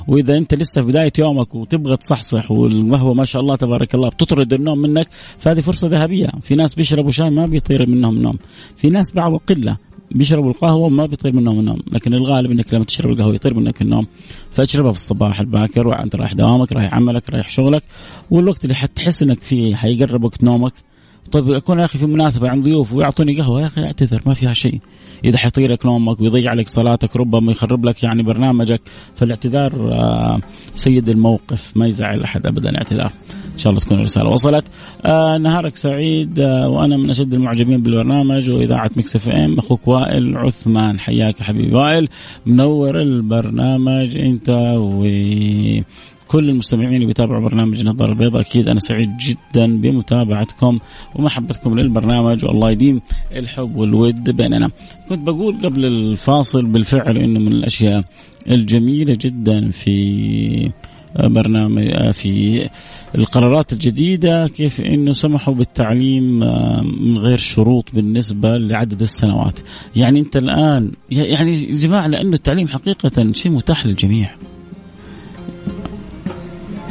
وإذا 0.09 0.37
أنت 0.39 0.55
لسه 0.55 0.83
في 0.83 0.89
بداية 0.89 1.13
يومك 1.19 1.55
وتبغى 1.55 1.97
تصحصح 1.97 2.51
والقهوة 2.51 3.15
ما 3.15 3.25
شاء 3.25 3.43
الله 3.43 3.57
تبارك 3.57 3.95
الله 3.95 4.09
بتطرد 4.09 4.53
النوم 4.53 4.79
منك 4.79 5.09
فهذه 5.39 5.61
فرصة 5.61 5.89
ذهبية. 5.89 6.29
في 6.43 6.55
ناس 6.55 6.75
بيشربوا 6.75 7.11
شاي 7.11 7.31
ما 7.31 7.47
بيطير 7.47 7.91
منهم 7.91 8.17
النوم 8.17 8.39
في 8.77 8.91
ناس 8.91 9.13
بعض 9.13 9.37
قلة. 9.37 9.77
بيشربوا 10.15 10.51
القهوة 10.51 10.89
ما 10.89 11.07
بيطير 11.07 11.37
منهم 11.37 11.59
النوم 11.59 11.79
لكن 11.93 12.15
الغالب 12.15 12.51
إنك 12.51 12.75
لما 12.75 12.85
تشرب 12.85 13.11
القهوة 13.11 13.35
يطير 13.35 13.55
منك 13.55 13.83
النوم. 13.83 14.07
فاشربها 14.51 14.91
في 14.91 14.99
الصباح 14.99 15.41
الباكر 15.41 15.89
وأنت 15.89 16.17
رايح 16.17 16.33
دوامك 16.33 16.73
رايح 16.73 16.95
عملك 16.95 17.31
رايح 17.31 17.49
شغلك 17.49 17.83
والوقت 18.31 18.65
اللي 18.65 18.75
حتحس 18.75 19.23
إنك 19.23 19.41
فيه 19.41 19.75
حيقرب 19.75 20.25
وقت 20.25 20.45
نومك. 20.45 20.73
طيب 21.33 21.49
يكون 21.49 21.79
يا 21.79 21.85
أخي 21.85 21.99
في 21.99 22.07
مناسبة 22.07 22.49
عند 22.49 22.65
ضيوف 22.65 22.93
ويعطوني 22.93 23.41
قهوة 23.41 23.61
يا 23.61 23.67
أخي 23.67 23.85
اعتذر 23.85 24.23
ما 24.27 24.35
فيها 24.35 24.53
شيء. 24.53 24.81
إذا 25.25 25.39
حيطير 25.39 25.73
لك 25.73 25.87
نومك 25.87 26.21
ويضيع 26.21 26.53
لك 26.55 26.69
صلاتك 26.69 27.17
ربما 27.17 27.53
يخرب 27.53 27.85
لك 27.85 28.03
يعني 28.03 28.23
برنامجك. 28.23 28.81
فالاعتذار 29.17 29.93
آه، 29.93 30.41
سيد 30.75 31.09
الموقف 31.09 31.73
ما 31.77 31.87
يزعل 31.87 32.23
أحد 32.23 32.47
ابدا 32.47 32.71
الاعتذار 32.71 33.13
إن 33.53 33.59
شاء 33.59 33.71
الله 33.71 33.81
تكون 33.81 33.99
الرسالة 33.99 34.29
وصلت. 34.29 34.65
آه 35.05 35.39
نهارك 35.39 35.77
سعيد. 35.77 36.39
آه 36.41 36.69
وأنا 36.69 36.97
من 36.97 37.11
أشد 37.11 37.35
المعجبين 37.35 37.83
بالبرنامج 37.83 38.51
وإذاعة 38.51 38.91
مكس 38.97 39.17
إف 39.17 39.29
إم. 39.29 39.59
أخوك 39.59 39.89
وائل 39.89 40.37
عثمان 40.37 41.01
حياك 41.01 41.43
حبيبي 41.43 41.75
وائل. 41.75 42.09
منور 42.47 43.01
البرنامج 43.01 44.19
أنت 44.19 44.51
و 44.79 45.07
كل 46.29 46.49
المستمعين 46.49 46.95
اللي 46.95 47.07
بيتابعوا 47.07 47.43
برنامج 47.43 47.81
النظارة 47.81 48.11
البيضاء. 48.13 48.41
أكيد 48.41 48.69
أنا 48.69 48.81
سعيد 48.81 49.11
جدا 49.17 49.81
بمتابعتكم 49.81 50.79
ومحبتكم 51.15 51.79
للبرنامج 51.79 52.45
والله 52.45 52.71
يديم 52.71 53.01
الحب 53.37 53.77
والود 53.77 54.31
بيننا. 54.31 54.71
كنت 55.09 55.27
بقول 55.27 55.55
قبل 55.65 55.85
الفاصل 55.85 56.67
بالفعل 56.67 57.19
أنه 57.19 57.41
من 57.41 57.53
الأشياء 57.53 58.05
الجميلة 58.51 59.17
جدا 59.21 59.71
في 59.71 60.71
برنامج 61.17 62.11
في 62.11 62.69
القرارات 63.15 63.73
الجديدة 63.73 64.49
كيف 64.49 64.81
أنه 64.81 65.13
سمحوا 65.13 65.55
بالتعليم 65.55 66.39
من 67.03 67.19
غير 67.19 67.39
شروط 67.39 67.89
بالنسبة 67.93 68.57
لعدد 68.57 69.01
السنوات 69.01 69.61
يعني 69.97 70.21
أنت 70.21 70.37
الآن 70.37 70.91
يعني 71.11 71.53
جماعة 71.65 72.07
لأنه 72.07 72.35
التعليم 72.35 72.69
حقيقة 72.69 73.33
شيء 73.33 73.53
متاح 73.53 73.87
للجميع 73.87 74.31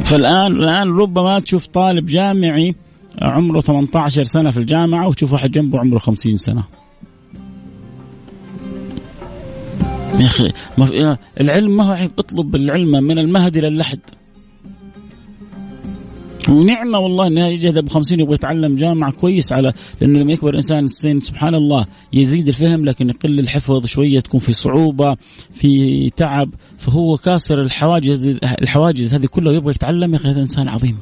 فالآن 0.03 0.51
الآن 0.51 0.89
ربما 0.89 1.39
تشوف 1.39 1.65
طالب 1.65 2.05
جامعي 2.05 2.75
عمره 3.21 3.61
18 3.61 4.23
سنة 4.23 4.51
في 4.51 4.57
الجامعة 4.57 5.07
وتشوف 5.07 5.33
واحد 5.33 5.51
جنبه 5.51 5.79
عمره 5.79 5.97
50 5.97 6.37
سنة. 6.37 6.63
يا 10.21 10.25
أخي 10.25 10.51
ما 10.77 11.17
العلم 11.41 11.77
ما 11.77 11.83
هو 11.83 11.91
عيب 11.91 12.11
اطلب 12.19 12.55
العلم 12.55 12.91
من 13.03 13.19
المهد 13.19 13.57
إلى 13.57 13.67
اللحد. 13.67 13.99
ونعمة 16.49 16.99
والله 16.99 17.27
انه 17.27 17.47
يجي 17.47 17.69
هذا 17.69 17.81
ب 17.81 17.89
50 17.89 18.19
يبغى 18.19 18.33
يتعلم 18.33 18.75
جامعة 18.75 19.11
كويس 19.11 19.53
على 19.53 19.73
لأنه 20.01 20.19
لما 20.19 20.33
يكبر 20.33 20.49
الإنسان 20.49 20.85
السن 20.85 21.19
سبحان 21.19 21.55
الله 21.55 21.85
يزيد 22.13 22.47
الفهم 22.47 22.85
لكن 22.85 23.09
يقل 23.09 23.39
الحفظ 23.39 23.85
شوية 23.85 24.19
تكون 24.19 24.39
في 24.39 24.53
صعوبة 24.53 25.17
في 25.53 26.09
تعب 26.09 26.49
فهو 26.77 27.17
كاسر 27.17 27.61
الحواجز 27.61 28.27
الحواجز 28.61 29.15
هذه 29.15 29.25
كلها 29.25 29.53
يبغى 29.53 29.71
يتعلم 29.71 30.11
يا 30.13 30.17
أخي 30.17 30.29
هذا 30.29 30.39
إنسان 30.39 30.69
عظيم. 30.69 30.97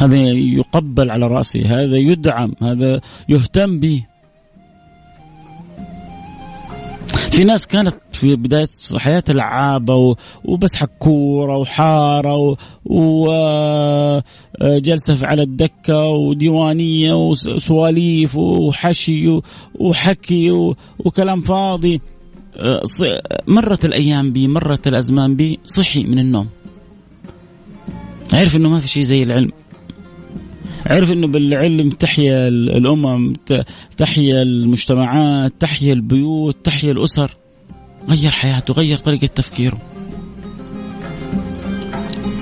هذا 0.00 0.16
يقبل 0.32 1.10
على 1.10 1.26
رأسه، 1.26 1.60
هذا 1.60 1.96
يدعم، 1.96 2.52
هذا 2.62 3.00
يهتم 3.28 3.80
به. 3.80 4.04
في 7.14 7.44
ناس 7.44 7.66
كانت 7.66 7.94
في 8.12 8.36
بداية 8.36 8.68
حياتها 8.96 9.32
لعابة 9.32 10.16
وبس 10.44 10.76
حكورة 10.76 11.56
وحارة 11.56 12.56
وجلسة 14.60 15.26
على 15.26 15.42
الدكة 15.42 16.08
وديوانية 16.08 17.12
وسواليف 17.12 18.36
وحشي 18.36 19.40
وحكي 19.74 20.50
وكلام 20.98 21.40
فاضي. 21.40 22.00
مرت 23.46 23.84
الأيام 23.84 24.32
بي 24.32 24.48
مرت 24.48 24.86
الأزمان 24.86 25.36
بي 25.36 25.58
صحي 25.64 26.04
من 26.04 26.18
النوم. 26.18 26.48
عرف 28.32 28.56
إنه 28.56 28.68
ما 28.68 28.78
في 28.78 28.88
شيء 28.88 29.02
زي 29.02 29.22
العلم. 29.22 29.52
عرف 30.86 31.10
إنه 31.10 31.26
بالعلم 31.26 31.90
تحيا 31.90 32.48
الأمم 32.48 33.32
تحيا 33.96 34.42
المجتمعات 34.42 35.52
تحيا 35.60 35.92
البيوت 35.92 36.56
تحيا 36.64 36.92
الأسر. 36.92 37.36
غير 38.08 38.30
حياته 38.30 38.74
غير 38.74 38.96
طريقة 38.96 39.26
تفكيره. 39.26 39.78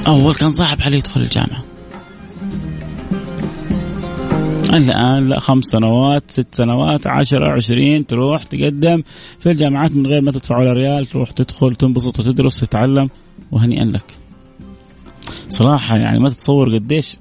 أول 0.07 0.35
كان 0.35 0.53
صعب 0.53 0.79
عليه 0.81 0.99
يدخل 0.99 1.21
الجامعة. 1.21 1.63
الآن 4.73 5.29
لا 5.29 5.39
خمس 5.39 5.65
سنوات 5.65 6.31
ست 6.31 6.55
سنوات 6.55 7.07
عشرة 7.07 7.53
عشرين 7.53 8.07
تروح 8.07 8.43
تقدم 8.43 9.03
في 9.41 9.51
الجامعات 9.51 9.91
من 9.91 10.07
غير 10.07 10.21
ما 10.21 10.31
تدفع 10.31 10.59
ولا 10.59 10.73
ريال 10.73 11.07
تروح 11.07 11.31
تدخل 11.31 11.75
تنبسط 11.75 12.19
وتدرس 12.21 12.61
تتعلم 12.61 13.09
وهنيئا 13.51 13.85
لك. 13.85 14.19
صراحة 15.49 15.97
يعني 15.97 16.21
ما 16.21 16.29
تتصور 16.29 16.75
قديش 16.75 17.17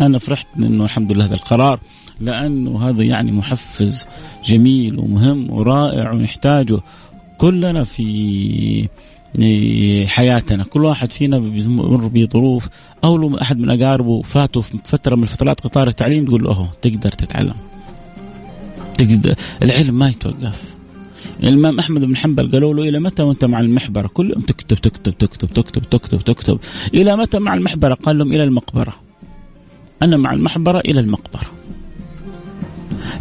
أنا 0.00 0.18
فرحت 0.18 0.46
إنه 0.56 0.84
الحمد 0.84 1.12
لله 1.12 1.24
هذا 1.24 1.34
القرار 1.34 1.80
لأنه 2.20 2.88
هذا 2.88 3.02
يعني 3.02 3.32
محفز 3.32 4.06
جميل 4.44 4.98
ومهم 4.98 5.50
ورائع 5.50 6.12
ونحتاجه 6.12 6.80
كلنا 7.38 7.84
في 7.84 8.88
حياتنا. 10.06 10.64
كل 10.64 10.84
واحد 10.84 11.10
فينا 11.10 11.38
بيمر 11.38 12.06
بظروف 12.06 12.68
أو 13.04 13.16
لو 13.16 13.36
أحد 13.36 13.58
من 13.58 13.70
أقاربه 13.70 14.22
فاته 14.22 14.60
في 14.60 14.78
فترة 14.84 15.16
من 15.16 15.24
فترات 15.24 15.60
قطار 15.60 15.88
التعليم 15.88 16.26
تقول 16.26 16.44
له 16.44 16.50
اهو 16.50 16.66
تقدر 16.82 17.10
تتعلم. 17.10 17.54
تقدر 18.98 19.34
العلم 19.62 19.98
ما 19.98 20.08
يتوقف. 20.08 20.74
الإمام 21.42 21.78
أحمد 21.78 22.04
بن 22.04 22.16
حنبل 22.16 22.50
قالوا 22.50 22.74
له 22.74 22.88
إلى 22.88 23.00
متى 23.00 23.22
وأنت 23.22 23.44
مع 23.44 23.60
المحبرة؟ 23.60 24.08
كل 24.08 24.30
يوم 24.30 24.40
تكتب 24.40 24.76
تكتب 24.76 25.18
تكتب 25.18 25.48
تكتب 25.48 25.82
تكتب 25.82 26.18
تكتب. 26.18 26.58
إلى 26.94 27.16
متى 27.16 27.38
مع 27.38 27.54
المحبرة؟ 27.54 27.94
قال 27.94 28.18
لهم 28.18 28.32
إلى 28.32 28.44
المقبرة. 28.44 29.07
أنا 30.02 30.16
مع 30.16 30.32
المحبرة 30.32 30.78
إلى 30.78 31.00
المقبرة. 31.00 31.46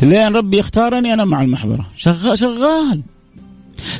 لين 0.03 0.35
ربي 0.35 0.59
اختارني 0.59 1.13
أنا 1.13 1.25
مع 1.25 1.41
المحبرة. 1.41 1.87
شغال 1.95 2.39
شغال. 2.39 3.01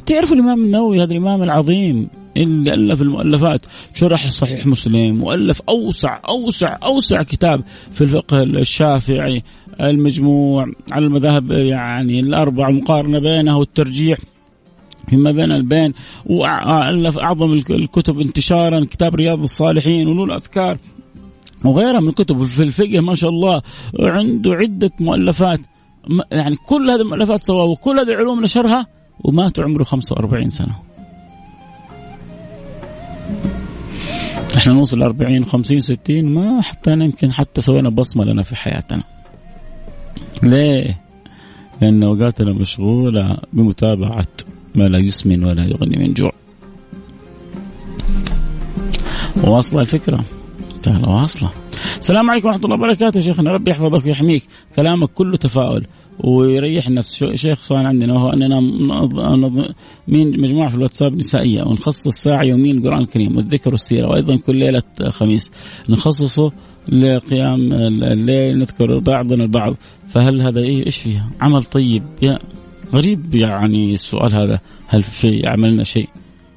تعرفوا 0.06 0.36
الإمام 0.36 0.64
النووي 0.64 1.04
هذا 1.04 1.12
الإمام 1.12 1.44
العظيم 1.44 2.10
اللي 2.38 2.74
ألف 2.74 3.02
المؤلفات 3.02 3.66
شرح 3.94 4.30
صحيح 4.30 4.66
مسلم 4.66 5.24
وألف 5.24 5.62
أوسع 5.70 6.20
أوسع 6.30 6.78
أوسع 6.84 7.24
كتاب 7.24 7.64
في 7.94 8.02
الفقه 8.02 8.44
الشافعي 8.44 9.44
المجموع 9.82 10.72
على 10.92 11.06
المذاهب 11.06 11.52
يعني 11.52 12.20
الأربع 12.20 12.70
مقارنة 12.70 13.20
بينها 13.20 13.56
والترجيح 13.56 14.18
فيما 15.10 15.32
بين 15.32 15.52
البين 15.52 15.94
وألف 16.26 17.18
أعظم 17.18 17.54
الكتب 17.54 18.20
انتشارا 18.20 18.86
كتاب 18.86 19.16
رياض 19.16 19.44
الصالحين 19.44 20.08
ونور 20.08 20.28
الأذكار. 20.28 20.78
وغيرها 21.66 22.00
من 22.00 22.10
الكتب. 22.10 22.44
في 22.44 22.64
الفقه 22.64 23.00
ما 23.00 23.16
شاء 23.16 23.30
الله 23.30 23.62
عنده 24.00 24.54
عدة 24.54 24.92
مؤلفات. 25.00 25.60
يعني 26.32 26.56
كل 26.56 26.92
هذه 26.92 27.02
المؤلفات 27.02 27.44
سواء 27.44 27.68
وكل 27.68 28.00
هذه 28.00 28.10
العلوم 28.10 28.44
نشرها 28.44 28.88
ومات 29.24 29.60
عمره 29.60 29.84
45 29.84 30.50
سنة. 30.50 30.76
إحنا 34.58 34.74
نوصل 34.74 35.02
40 35.02 35.46
50 35.46 35.82
60 35.82 36.26
ما 36.26 36.62
حتى 36.62 36.92
يمكن 36.92 37.32
حتى 37.32 37.62
سوينا 37.62 37.90
بصمة 37.90 38.26
لنا 38.26 38.44
في 38.44 38.56
حياتنا. 38.56 39.04
ليه؟ 40.44 41.02
لأن 41.82 42.04
أوقاتنا 42.04 42.54
مشغولة 42.54 43.38
بمتابعة 43.54 44.28
ما 44.76 44.84
لا 44.84 44.98
يسمن 44.98 45.44
ولا 45.44 45.64
يغني 45.64 45.98
من 45.98 46.14
جوع. 46.14 46.32
واصلة 49.44 49.82
الفكرة؟ 49.82 50.24
سهلة 50.82 51.10
واصلة. 51.10 51.52
السلام 52.00 52.30
عليكم 52.30 52.48
ورحمة 52.48 52.66
الله 52.66 52.76
وبركاته. 52.76 53.20
شيخنا 53.20 53.52
ربي 53.52 53.72
يحفظك 53.72 54.06
ويحميك. 54.06 54.44
كلامك 54.76 55.10
كله 55.10 55.38
تفاؤل 55.38 55.86
ويريح 56.20 56.88
النفس. 56.88 57.24
شيخ 57.24 57.62
سؤال 57.62 57.86
عندنا 57.86 58.14
وهو 58.14 58.30
أننا 58.30 58.60
من 60.08 60.42
مجموعة 60.42 60.70
في 60.70 60.76
الواتساب 60.76 61.16
نسائية. 61.16 61.64
ونخصص 61.64 62.08
ساعه 62.08 62.44
يوميا 62.44 62.74
القران 62.74 63.02
الكريم 63.02 63.38
والذكر 63.38 63.72
والسيرة. 63.72 64.08
وأيضا 64.08 64.36
كل 64.36 64.56
ليلة 64.56 64.84
خميس 65.10 65.52
نخصصه 65.90 66.52
لقيام 66.90 67.74
الليل. 68.04 68.58
نذكر 68.58 69.00
بعضنا 69.00 69.44
البعض. 69.44 69.76
فهل 70.10 70.42
هذا 70.42 70.62
إيش 70.62 70.98
فيها؟ 70.98 71.30
عمل 71.42 71.64
طيب 71.64 72.04
يا 72.22 72.40
غريب 72.94 73.36
يعني 73.36 73.94
السؤال 73.94 74.36
هذا. 74.36 74.60
هل 74.88 75.04
في 75.04 75.42
عملنا 75.48 75.84
شيء؟ 75.84 76.10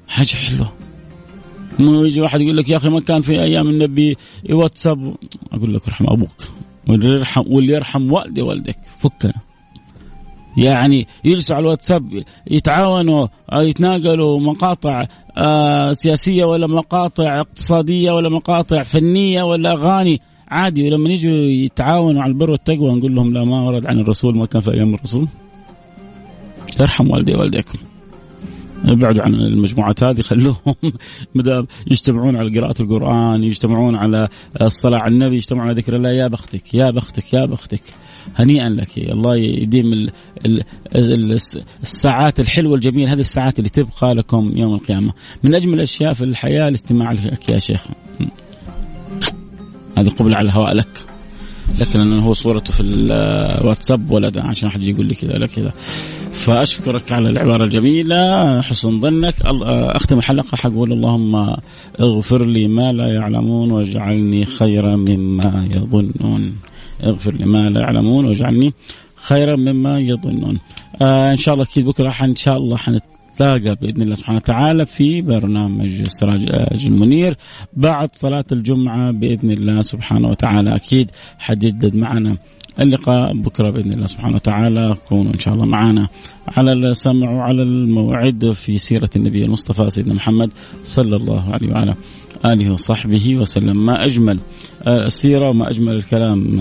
حاجة 0.08 0.36
حلوة. 0.36 0.79
مو 1.80 2.04
يجي 2.04 2.20
واحد 2.20 2.40
يقول 2.40 2.56
لك 2.56 2.68
يا 2.68 2.76
أخي 2.76 2.88
ما 2.88 3.00
كان 3.00 3.22
في 3.22 3.32
أيام 3.32 3.68
النبي 3.68 4.16
واتساب؟ 4.50 5.14
أقول 5.52 5.74
لك 5.74 5.88
رحم 5.88 6.04
أبوك. 6.08 6.30
واللي 6.88 7.08
يرحم 7.08 7.42
واللي 7.46 7.72
يرحم 7.72 8.12
والدي 8.12 8.42
والدك 8.42 8.78
فكنا. 8.98 9.34
يعني 10.56 11.06
يجلسوا 11.24 11.56
على 11.56 11.62
الواتساب 11.62 12.22
يتعاونوا 12.50 13.26
آه، 13.52 13.62
يتناقلوا 13.62 14.40
مقاطع 14.40 15.06
آه، 15.36 15.92
سياسية 15.92 16.44
ولا 16.44 16.66
مقاطع 16.66 17.40
اقتصادية 17.40 18.12
ولا 18.12 18.28
مقاطع 18.28 18.82
فنية 18.82 19.42
ولا 19.42 19.72
أغاني. 19.72 20.20
عادي 20.48 20.82
ولما 20.82 21.10
يجوا 21.10 21.32
يتعاونوا 21.32 22.22
على 22.22 22.32
البر 22.32 22.50
والتقوى 22.50 22.92
نقول 22.92 23.14
لهم 23.14 23.32
لا 23.32 23.44
ما 23.44 23.62
ورد 23.62 23.86
عن 23.86 24.00
الرسول 24.00 24.36
ما 24.36 24.46
كان 24.46 24.60
في 24.60 24.70
أيام 24.70 24.94
الرسول. 24.94 25.28
ارحم 26.80 27.10
والدي 27.10 27.34
والديكم 27.34 27.78
ابعدوا 28.84 29.22
عن 29.22 29.34
المجموعات 29.34 30.02
هذه 30.02 30.20
خلوهم 30.20 30.74
يجتمعون 31.90 32.36
على 32.36 32.60
قراءة 32.60 32.82
القرآن 32.82 33.44
يجتمعون 33.44 33.96
على 33.96 34.28
الصلاة 34.62 34.98
على 34.98 35.14
النبي 35.14 35.36
يجتمعون 35.36 35.68
على 35.68 35.80
ذكر 35.80 35.96
الله 35.96 36.10
يا 36.10 36.26
بختك 36.28 36.74
يا 36.74 36.90
بختك 36.90 37.34
يا 37.34 37.46
بختك. 37.46 37.82
هنيئا 38.36 38.68
لك 38.68 38.98
الله 38.98 39.36
يديم 39.36 39.92
ال 39.92 40.10
ال 40.46 40.64
ال 40.94 41.38
الساعات 41.82 42.40
الحلوة 42.40 42.74
الجميلة 42.74 43.12
هذه 43.12 43.20
الساعات 43.20 43.58
اللي 43.58 43.70
تبقى 43.70 44.14
لكم 44.14 44.52
يوم 44.56 44.74
القيامة. 44.74 45.12
من 45.44 45.54
أجمل 45.54 45.74
الأشياء 45.74 46.12
في 46.12 46.24
الحياة 46.24 46.68
الاستماع 46.68 47.12
لك 47.12 47.50
يا 47.50 47.58
شيخ. 47.58 47.86
هذه 49.98 50.08
قبل 50.08 50.34
على 50.34 50.46
الهواء 50.46 50.74
لك. 50.74 51.06
لكن 51.80 52.18
هو 52.18 52.34
صورته 52.34 52.72
في 52.72 52.82
الواتساب 52.82 54.10
ولد 54.10 54.38
عشان 54.38 54.68
أحد 54.68 54.82
يقول 54.82 55.06
لي 55.06 55.14
كذا 55.14 55.32
لا 55.32 55.46
كذا. 55.46 55.72
فأشكرك 56.44 57.12
على 57.12 57.30
العباره 57.30 57.64
الجميلة. 57.64 58.60
حسن 58.60 59.00
ظنك. 59.00 59.34
أختم 59.96 60.18
الحلقة 60.18 60.56
حقول 60.56 60.92
اللهم 60.92 61.56
اغفر 62.00 62.44
لي 62.44 62.68
ما 62.68 62.92
لا 62.92 63.14
يعلمون 63.14 63.70
واجعلني 63.70 64.44
خيرا 64.44 64.96
مما 64.96 65.68
يظنون. 65.76 66.56
اغفر 67.04 67.34
لي 67.34 67.46
ما 67.46 67.70
لا 67.70 67.80
يعلمون 67.80 68.24
واجعلني 68.24 68.72
خيرا 69.16 69.56
مما 69.56 69.98
يظنون. 69.98 70.58
آه 71.02 71.32
إن 71.32 71.36
شاء 71.36 71.54
الله 71.54 71.64
أكيد 71.64 71.86
بكرة 71.86 72.14
إن 72.24 72.36
شاء 72.36 72.56
الله 72.56 72.76
حنتلاقى 72.76 73.74
بإذن 73.80 74.02
الله 74.02 74.14
سبحانه 74.14 74.36
وتعالى 74.36 74.86
في 74.86 75.22
برنامج 75.22 76.02
سراج 76.08 76.84
المنير. 76.86 77.36
بعد 77.72 78.08
صلاة 78.14 78.44
الجمعة 78.52 79.12
بإذن 79.12 79.50
الله 79.50 79.82
سبحانه 79.82 80.28
وتعالى 80.28 80.74
أكيد 80.74 81.10
حتجدد 81.38 81.96
معنا 81.96 82.36
اللقاء 82.80 83.32
بكرة 83.36 83.70
بإذن 83.70 83.92
الله 83.92 84.06
سبحانه 84.06 84.34
وتعالى. 84.34 84.96
كونوا 85.08 85.32
إن 85.32 85.38
شاء 85.38 85.54
الله 85.54 85.66
معنا 85.66 86.08
على 86.56 86.72
السمع 86.72 87.30
وعلى 87.30 87.62
الموعد 87.62 88.50
في 88.50 88.78
سيرة 88.78 89.10
النبي 89.16 89.44
المصطفى 89.44 89.90
سيدنا 89.90 90.14
محمد 90.14 90.50
صلى 90.84 91.16
الله 91.16 91.44
عليه 91.50 91.72
وعلى 91.72 91.94
آله 92.44 92.72
وصحبه 92.72 93.36
وسلم. 93.36 93.86
ما 93.86 94.04
أجمل 94.04 94.40
السيرة 94.86 95.48
وما 95.48 95.70
أجمل 95.70 95.94
الكلام 95.94 96.60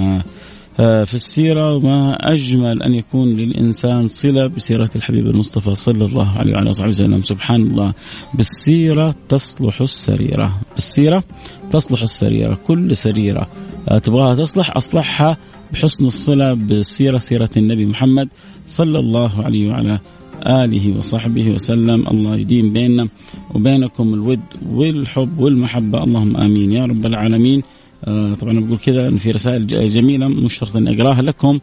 آه، 0.79 1.03
في 1.03 1.13
السيرة 1.13 1.75
وما 1.75 2.13
أجمل 2.33 2.83
أن 2.83 2.93
يكون 2.93 3.27
للإنسان 3.27 4.07
صلة 4.07 4.47
بسيرة 4.47 4.89
الحبيب 4.95 5.27
المصطفى 5.27 5.75
صلى 5.75 6.05
الله 6.05 6.37
عليه 6.37 6.53
وعلى 6.53 6.73
صحبه 6.73 6.89
وسلم. 6.89 7.21
سبحان 7.21 7.61
الله. 7.61 7.93
بالسيرة 8.33 9.15
تصلح 9.29 9.81
السريرة. 9.81 10.61
بالسيرة 10.75 11.23
تصلح 11.71 12.01
السريرة. 12.01 12.57
كل 12.67 12.95
سريرة 12.95 13.47
آه، 13.89 13.97
تبغاها 13.97 14.35
تصلح 14.35 14.77
أصلحها 14.77 15.37
بحسن 15.73 16.05
الصلة 16.05 16.53
بسيرة 16.53 17.17
سيرة 17.17 17.49
النبي 17.57 17.85
محمد 17.85 18.29
صلى 18.67 18.99
الله 18.99 19.43
عليه 19.43 19.69
وعلى 19.69 19.99
آله 20.45 20.97
وصحبه 20.97 21.51
وسلم. 21.51 22.07
الله 22.07 22.35
يديم 22.35 22.73
بيننا 22.73 23.07
وبينكم 23.55 24.13
الود 24.13 24.39
والحب 24.65 25.39
والمحبة. 25.39 26.03
اللهم 26.03 26.37
آمين. 26.37 26.71
يا 26.71 26.83
رب 26.83 27.05
العالمين. 27.05 27.61
آه 28.05 28.33
طبعا 28.33 28.59
بقول 28.59 28.77
كذا 28.77 29.07
إن 29.07 29.17
في 29.17 29.31
رسائل 29.31 29.67
جميلة 29.67 30.27
مش 30.27 30.53
شرط 30.53 30.75
إني 30.75 30.95
أقراها 30.95 31.21
لكم 31.21 31.59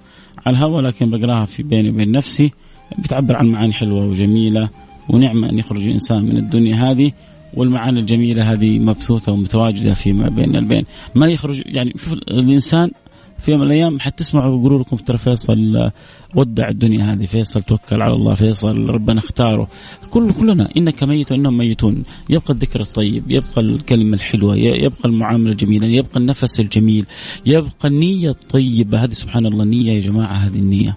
على 0.47 0.57
الهواء 0.57 0.83
لكن 0.83 1.11
بقراها 1.11 1.45
في 1.45 1.63
بيني 1.63 1.91
وبين 1.91 2.11
نفسي. 2.13 2.51
بتعبر 2.99 3.37
عن 3.37 3.47
معاني 3.47 3.73
حلوة 3.73 4.07
وجميلة 4.07 4.69
ونعمة 5.09 5.51
أن 5.51 5.59
يخرج 5.59 5.83
الإنسان 5.83 6.25
من 6.25 6.37
الدنيا 6.37 6.91
هذه. 6.91 7.13
والمعاني 7.55 8.01
الجميلة 8.01 8.53
هذه 8.53 8.79
مبثوثة 8.79 9.33
ومتواجدة 9.33 9.95
فيما 9.95 10.29
بين 10.29 10.57
البين. 10.57 10.85
ما 11.15 11.27
يخرج 11.27 11.63
يعني 11.67 11.93
شوف 11.97 12.13
الإنسان 12.13 12.91
في 13.39 13.51
يوم 13.51 13.61
من 13.61 13.67
الأيام 13.67 14.01
حتسمعوا 14.01 14.59
يقولوا 14.59 14.79
لكم 14.79 14.97
ترى 14.97 15.19
فيصل 15.19 15.91
ودع 16.35 16.69
الدنيا 16.69 17.13
هذه 17.13 17.27
فيصل 17.27 17.63
توكل 17.63 18.03
على 18.03 18.15
الله 18.15 18.35
فيصل 18.35 18.91
ربنا 18.91 19.19
اختاره. 19.19 19.69
كل 20.11 20.33
كلنا 20.33 20.69
إنك 20.77 21.03
ميت 21.03 21.33
وإنهم 21.33 21.59
ميتون. 21.59 22.03
يبقى 22.31 22.55
الذكر 22.55 22.81
الطيب 22.81 23.31
يبقى 23.31 23.61
الكلمة 23.61 24.15
الحلوة 24.15 24.57
يبقى 24.57 25.07
المعاملة 25.07 25.53
الجميلة 25.53 25.87
يبقى 25.87 26.21
النفس 26.21 26.61
الجميل 26.61 27.07
يبقى 27.47 27.89
النية 27.89 28.31
الطيبة. 28.31 29.05
هذه 29.05 29.13
سبحان 29.13 29.47
الله 29.47 29.63
النيه 29.63 29.93
يا 29.93 30.01
جماعة 30.01 30.35
هذه 30.35 30.59
النية. 30.59 30.97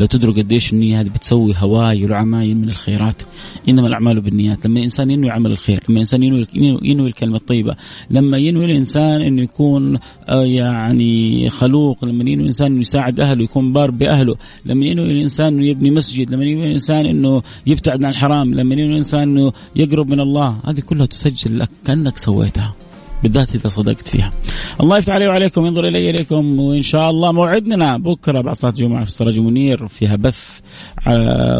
لو 0.00 0.06
تدروا 0.06 0.34
قديش 0.34 0.72
النية 0.72 1.00
هذه 1.00 1.08
بتسوي 1.08 1.54
هوايل 1.56 2.12
وعمايل 2.12 2.56
من 2.56 2.68
الخيرات. 2.68 3.22
إنما 3.68 3.86
الأعمال 3.86 4.20
بالنيات. 4.20 4.66
لما 4.66 4.78
الإنسان 4.78 5.10
ينوي 5.10 5.30
عمل 5.30 5.50
الخير 5.50 5.80
لما 5.88 5.96
الإنسان 5.96 6.22
ينوي, 6.22 6.46
ينوي 6.82 7.08
الكلمة 7.08 7.36
الطيبة 7.36 7.76
لما 8.10 8.38
ينوي 8.38 8.64
الإنسان 8.64 9.20
أنه 9.20 9.42
يكون 9.42 9.98
آه، 10.28 10.44
يعني 10.44 11.50
خلوق 11.50 12.04
لما 12.04 12.22
ينوي 12.22 12.42
الإنسان 12.42 12.66
أنه 12.66 12.80
يساعد 12.80 13.20
أهله 13.20 13.44
يكون 13.44 13.72
بار 13.72 13.90
بأهله 13.90 14.36
لما 14.66 14.86
ينوي 14.86 15.06
الإنسان 15.06 15.46
أنه 15.46 15.66
يبني 15.66 15.90
مسجد 15.90 16.30
لما 16.30 16.44
ينوي 16.44 16.66
الإنسان 16.66 17.06
أنه 17.06 17.42
يبتعد 17.66 18.04
عن 18.04 18.10
الحرام 18.10 18.54
لما 18.54 18.74
ينوي 18.74 18.90
الإنسان 18.90 19.22
أنه 19.22 19.52
يقرب 19.76 20.08
من 20.10 20.20
الله 20.20 20.56
هذه 20.64 20.80
كلها 20.80 21.06
تسجل 21.06 21.58
لك 21.58 21.68
كأنك 21.84 22.16
سويتها. 22.16 22.74
بالذات 23.26 23.54
إذا 23.54 23.68
صدقت 23.68 24.08
فيها. 24.08 24.32
الله 24.80 24.98
يفتح 24.98 25.12
علي 25.14 25.28
وعليكم 25.28 25.66
ينظر 25.66 25.88
إلي 25.88 26.10
اليكم 26.10 26.60
وإن 26.60 26.82
شاء 26.82 27.10
الله 27.10 27.32
موعدنا 27.32 27.98
بكرة 27.98 28.40
بعد 28.40 28.54
صلاه 28.54 28.70
الجمعه 28.70 29.04
في 29.04 29.08
السراج 29.08 29.38
منير 29.38 29.88
فيها 29.88 30.16
بث 30.16 30.60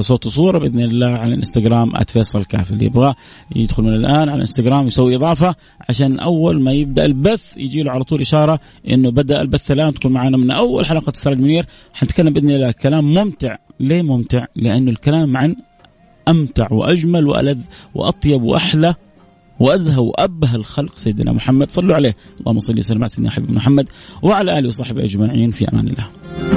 صوت 0.01 0.27
وصورة 0.27 0.59
بإذن 0.59 0.81
الله 0.81 1.07
على 1.07 1.33
الإنستغرام 1.33 1.93
@فيصل 2.09 2.45
كاف 2.45 2.71
اللي 2.71 2.85
يبغى 2.85 3.15
يدخل 3.57 3.83
من 3.83 3.95
الآن 3.95 4.29
على 4.29 4.35
الإنستغرام 4.35 4.87
يسوي 4.87 5.17
إضافة 5.17 5.55
عشان 5.89 6.19
أول 6.19 6.63
ما 6.63 6.73
يبدأ 6.73 7.05
البث 7.05 7.57
يجي 7.57 7.83
له 7.83 7.91
على 7.91 8.05
طول 8.05 8.21
إشارة 8.21 8.61
إنه 8.91 9.11
بدأ 9.11 9.41
البث 9.41 9.71
الآن 9.71 9.95
تكون 9.95 10.13
معنا 10.13 10.37
من 10.37 10.51
أول 10.51 10.87
حلقة 10.87 11.11
السراج 11.11 11.39
منير 11.39 11.67
حنتكلم 11.95 12.33
بإذن 12.33 12.51
الله 12.51 12.71
كلام 12.71 13.05
ممتع 13.05 13.57
ليه 13.81 14.03
ممتع؟ 14.03 14.45
لأنه 14.57 14.91
الكلام 14.91 15.37
عن 15.37 15.57
أمتع 16.29 16.73
وأجمل 16.73 17.27
وألذ 17.27 17.59
وأطيب 17.95 18.43
وأحلى 18.43 18.95
وأزهى 19.61 19.99
وأبهى 19.99 20.57
الخلق 20.57 20.93
سيدنا 20.97 21.33
محمد. 21.33 21.71
صلوا 21.71 21.95
عليه. 21.95 22.17
اللهم 22.41 22.61
صل 22.61 22.79
وسلم 22.79 22.99
على 22.99 23.09
سيدنا 23.09 23.31
محمد 23.51 23.89
وعلى 24.23 24.59
آله 24.59 24.69
وصحبه 24.69 25.05
أجمعين. 25.05 25.51
في 25.51 25.69
أمان 25.69 25.89
الله. 25.89 26.56